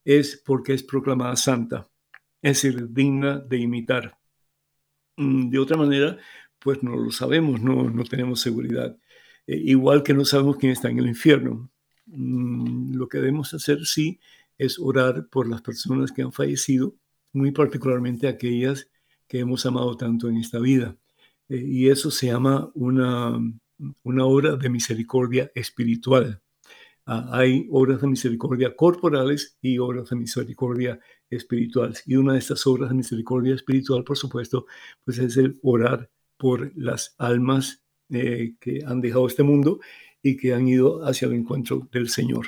[0.02, 1.90] es porque es proclamada santa,
[2.44, 4.18] es decir, digna de imitar.
[5.16, 6.18] Mm, de otra manera,
[6.58, 8.98] pues no lo sabemos, no, no tenemos seguridad.
[9.46, 11.70] Eh, igual que no sabemos quién está en el infierno.
[12.06, 14.20] lo que debemos hacer, sí,
[14.58, 16.94] es orar por las personas que han fallecido,
[17.32, 18.90] muy particularmente aquellas
[19.26, 20.96] que hemos amado tanto en esta vida.
[21.48, 23.38] Eh, y eso se llama una,
[24.02, 26.42] una obra de misericordia espiritual.
[27.06, 31.00] Ah, hay obras de misericordia corporales y obras de misericordia
[31.30, 32.02] espirituales.
[32.06, 34.66] Y una de estas obras de misericordia espiritual, por supuesto,
[35.04, 39.80] pues es el orar por las almas eh, que han dejado este mundo
[40.22, 42.46] y que han ido hacia el encuentro del Señor.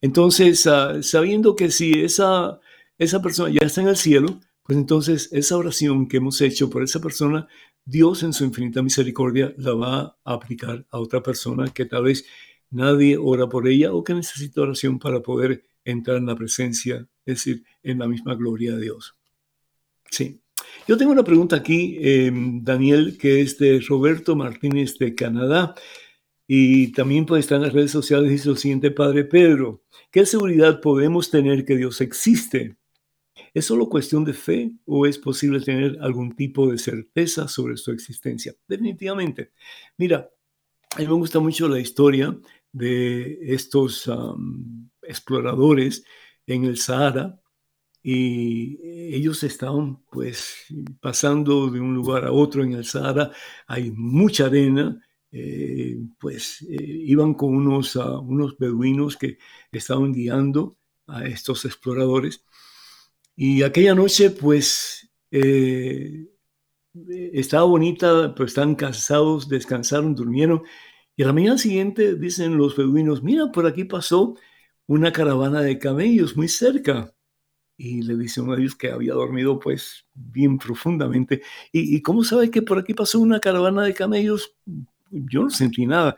[0.00, 2.60] Entonces, ah, sabiendo que si esa,
[2.98, 6.82] esa persona ya está en el cielo, pues entonces esa oración que hemos hecho por
[6.82, 7.48] esa persona,
[7.84, 12.24] Dios en su infinita misericordia la va a aplicar a otra persona que tal vez
[12.70, 17.36] nadie ora por ella o que necesita oración para poder entrar en la presencia, es
[17.36, 19.16] decir, en la misma gloria de Dios.
[20.10, 20.40] Sí.
[20.86, 25.74] Yo tengo una pregunta aquí, em, Daniel, que es de Roberto Martínez de Canadá.
[26.46, 30.80] Y también puede estar en las redes sociales, dice lo siguiente, Padre Pedro, ¿qué seguridad
[30.80, 32.76] podemos tener que Dios existe?
[33.54, 37.92] ¿Es solo cuestión de fe o es posible tener algún tipo de certeza sobre su
[37.92, 38.54] existencia?
[38.66, 39.52] Definitivamente.
[39.96, 40.30] Mira,
[40.96, 42.38] a mí me gusta mucho la historia
[42.72, 44.10] de estos
[45.02, 46.04] exploradores
[46.54, 47.40] en el Sahara
[48.02, 48.78] y
[49.14, 50.66] ellos estaban pues
[51.00, 53.30] pasando de un lugar a otro en el Sahara,
[53.66, 55.00] hay mucha arena,
[55.30, 59.38] eh, pues eh, iban con unos, unos beduinos que
[59.70, 60.76] estaban guiando
[61.06, 62.44] a estos exploradores
[63.36, 66.26] y aquella noche, pues, eh,
[67.32, 70.62] estaba bonita, pues están cansados, descansaron, durmieron.
[71.16, 74.36] Y a la mañana siguiente dicen los beduinos, mira, por aquí pasó
[74.86, 77.14] una caravana de camellos muy cerca.
[77.76, 81.42] Y le dice uno de ellos que había dormido pues bien profundamente.
[81.72, 84.54] ¿Y, cómo sabe que por aquí pasó una caravana de camellos?
[85.10, 86.16] Yo no sentí nada.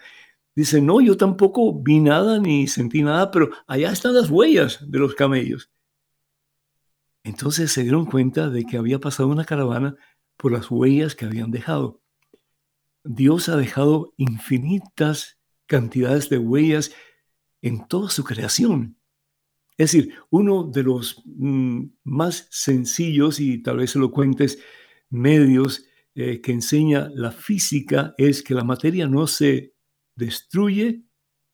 [0.54, 4.98] Dice, no, yo tampoco vi nada ni sentí nada, pero allá están las huellas de
[4.98, 5.70] los camellos.
[7.24, 9.96] Entonces se dieron cuenta de que había pasado una caravana
[10.36, 12.02] por las huellas que habían dejado.
[13.04, 16.92] Dios ha dejado infinitas cantidades de huellas
[17.64, 18.98] en toda su creación.
[19.78, 24.58] Es decir, uno de los mm, más sencillos y tal vez elocuentes
[25.08, 29.74] medios eh, que enseña la física es que la materia no se
[30.14, 31.04] destruye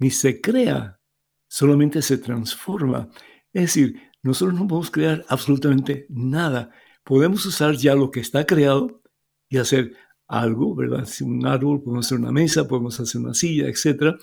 [0.00, 1.00] ni se crea,
[1.48, 3.08] solamente se transforma.
[3.52, 6.72] Es decir, nosotros no podemos crear absolutamente nada.
[7.04, 9.00] Podemos usar ya lo que está creado
[9.48, 9.94] y hacer
[10.26, 11.08] algo, ¿verdad?
[11.22, 14.16] Un árbol, podemos hacer una mesa, podemos hacer una silla, etc.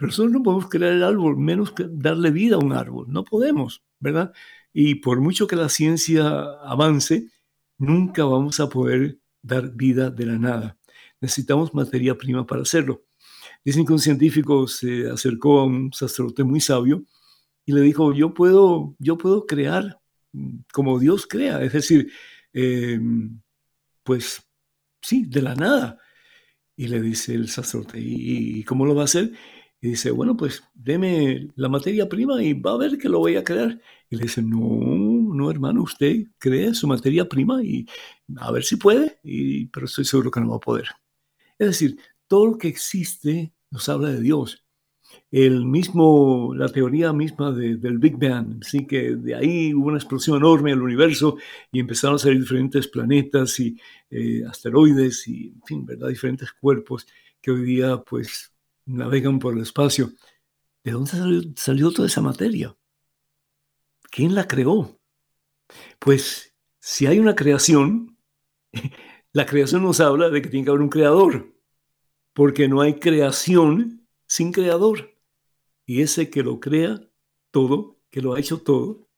[0.00, 3.04] Pero nosotros no podemos crear el árbol, menos que darle vida a un árbol.
[3.10, 4.32] No podemos, ¿verdad?
[4.72, 6.26] Y por mucho que la ciencia
[6.64, 7.28] avance,
[7.76, 10.78] nunca vamos a poder dar vida de la nada.
[11.20, 13.02] Necesitamos materia prima para hacerlo.
[13.62, 17.04] Dicen que un científico se acercó a un sacerdote muy sabio
[17.66, 20.00] y le dijo, yo puedo, yo puedo crear
[20.72, 22.10] como Dios crea, es decir,
[22.54, 23.38] em,
[24.02, 24.48] pues
[25.02, 25.98] sí, de la nada.
[26.74, 29.32] Y le dice el sacerdote, ¿y, cómo lo va a hacer?
[29.80, 33.36] Y dice, bueno, pues deme la materia prima y va a ver que lo voy
[33.36, 33.80] a crear.
[34.10, 34.58] Y le dice, no,
[35.34, 37.86] no, hermano, usted cree su materia prima y
[38.36, 40.86] a ver si puede, y, pero estoy seguro que no va a poder.
[41.58, 44.64] Es decir, todo lo que existe nos habla de Dios
[45.30, 48.86] el mismo, la teoría misma del Big Bang, ¿sí?
[48.86, 51.36] que de ahí hubo una explosión enorme del universo
[51.72, 53.76] y empezaron a salir diferentes planetas y
[54.10, 56.08] eh, asteroides y, en fin, ¿verdad?
[56.08, 57.06] diferentes cuerpos
[57.40, 58.52] que hoy día pues
[58.86, 60.12] navegan por el espacio.
[60.82, 62.76] ¿De dónde salió, toda esa materia?
[64.10, 64.98] ¿Quién la creó?
[65.98, 68.18] Pues si hay una creación,
[69.32, 71.54] la creación nos habla de que tiene que haber un creador,
[72.32, 75.14] porque no hay creación sin creador
[75.84, 77.00] y ese que lo crea
[77.50, 79.08] todo, que lo ha hecho todo,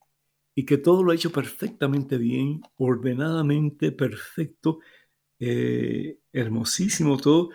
[0.55, 4.81] y que todo lo ha hecho perfectamente bien, ordenadamente perfecto,
[5.39, 7.51] eh, hermosísimo todo,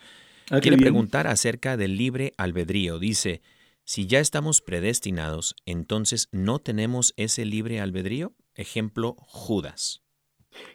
[0.49, 2.99] Ah, Quiere preguntar acerca del libre albedrío.
[2.99, 3.41] Dice,
[3.85, 8.33] si ya estamos predestinados, entonces no tenemos ese libre albedrío.
[8.55, 10.03] Ejemplo, Judas.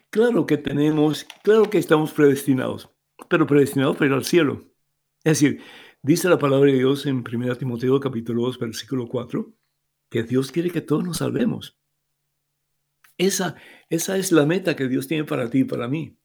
[0.09, 2.89] Claro que tenemos, claro que estamos predestinados,
[3.29, 4.73] pero predestinados para ir al cielo.
[5.23, 5.61] Es decir,
[6.01, 9.53] dice la palabra de Dios en 1 Timoteo capítulo 2, versículo 4
[10.09, 11.77] que Dios quiere que todos nos salvemos.
[13.17, 13.55] Esa,
[13.89, 16.17] esa es la meta que Dios tiene para ti y para mí.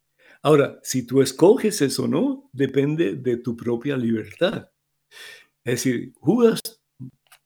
[0.43, 4.71] Ahora, si tú escoges eso o no, depende de tu propia libertad.
[5.65, 6.61] Es decir, Judas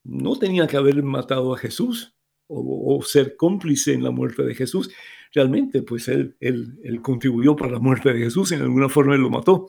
[0.03, 2.14] no tenía que haber matado a Jesús
[2.49, 4.91] o, ser cómplice en la muerte de Jesús.
[5.32, 9.20] Realmente, pues él, él, él contribuyó para la muerte de Jesús, en alguna forma él
[9.20, 9.68] lo mató.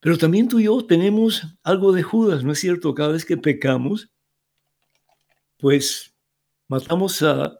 [0.00, 2.94] Pero también tú y yo tenemos algo de Judas, ¿no es cierto?
[2.94, 4.10] Cada vez que pecamos,
[5.60, 6.14] pues
[6.68, 7.58] matamos a,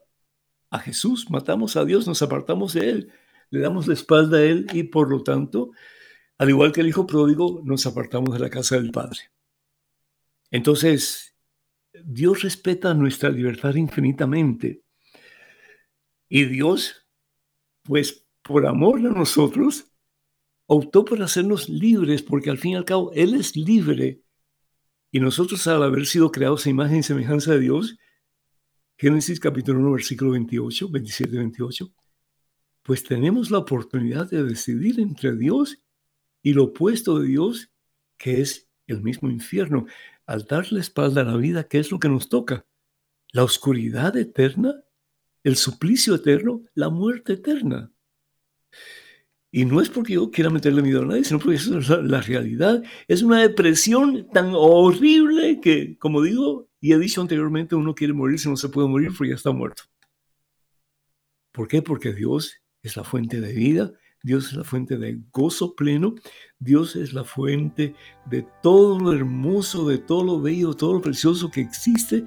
[0.82, 3.12] Jesús, matamos a Dios, nos apartamos de Él,
[3.50, 5.72] le damos la espalda a Él y por lo tanto,
[6.38, 9.18] al igual que el Hijo pródigo, nos apartamos de la casa del Padre.
[10.50, 11.36] Entonces,
[12.04, 14.82] Dios respeta nuestra libertad infinitamente.
[16.28, 17.06] Y Dios,
[17.82, 19.90] pues por amor a nosotros,
[20.66, 24.22] optó por hacernos libres, porque al fin y al cabo Él es libre
[25.12, 27.96] y nosotros al haber sido creados a imagen y semejanza de Dios,
[28.96, 31.92] Génesis capítulo 1, versículo 28, 27 28,
[32.82, 35.78] pues tenemos la oportunidad de decidir entre Dios
[36.42, 37.70] y lo opuesto de Dios,
[38.18, 39.86] que es el mismo infierno,
[40.26, 42.66] al dar la espalda a la vida, ¿qué es lo que nos toca?
[43.32, 44.84] La oscuridad eterna,
[45.42, 47.90] el suplicio eterno, la muerte eterna.
[49.52, 52.82] Y no es porque yo quiera meterle miedo a nadie, sino porque es la, realidad.
[53.08, 58.38] Es una depresión tan horrible que, como digo y he dicho anteriormente, uno quiere morir
[58.38, 59.82] si no se puede morir porque ya está muerto.
[61.52, 61.82] ¿Por qué?
[61.82, 63.92] Porque Dios es la fuente de vida,
[64.22, 66.14] Dios es la fuente de gozo pleno,
[66.58, 67.94] Dios es la fuente
[68.26, 72.24] de todo lo hermoso, de todo lo bello, todo lo precioso que existe,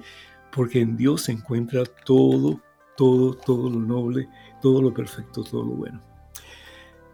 [0.52, 2.60] porque en Dios se encuentra todo,
[2.96, 4.28] todo, todo lo noble,
[4.60, 6.13] todo lo perfecto, todo lo bueno.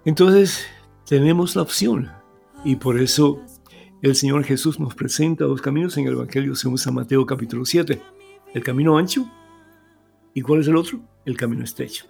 [0.05, 0.67] Entonces
[1.07, 2.11] tenemos la opción
[2.65, 3.41] y por eso
[4.01, 8.01] el Señor Jesús nos presenta dos caminos en el Evangelio según San Mateo capítulo 7.
[8.55, 9.31] El camino ancho
[10.33, 11.01] y cuál es el otro?
[11.27, 12.07] El camino estrecho.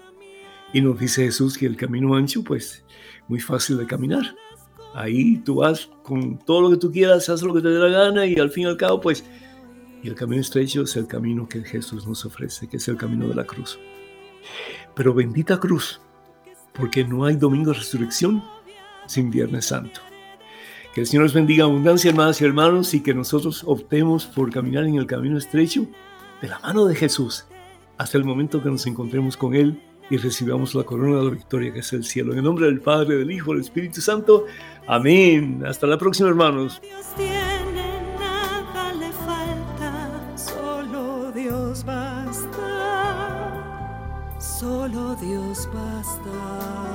[0.72, 2.84] Y nos dice Jesús que el camino ancho pues
[3.26, 4.36] muy fácil de caminar.
[4.94, 7.88] Ahí tú vas con todo lo que tú quieras, haz lo que te dé la
[7.88, 9.24] gana y al fin y al cabo pues
[10.02, 13.26] y el camino estrecho es el camino que Jesús nos ofrece, que es el camino
[13.26, 13.78] de la cruz.
[14.94, 16.00] Pero bendita cruz,
[16.72, 18.42] porque no hay domingo de resurrección
[19.06, 20.00] sin Viernes Santo.
[20.94, 24.84] Que el Señor nos bendiga abundancia, hermanas y hermanos, y que nosotros optemos por caminar
[24.84, 25.86] en el camino estrecho
[26.42, 27.46] de la mano de Jesús
[27.96, 31.72] hasta el momento que nos encontremos con Él y recibamos la corona de la victoria
[31.72, 32.32] que es el cielo.
[32.32, 34.46] En el nombre del Padre, del Hijo, del Espíritu Santo.
[34.86, 35.62] Amén.
[35.66, 36.80] Hasta la próxima, hermanos.
[45.16, 46.89] Dios basta.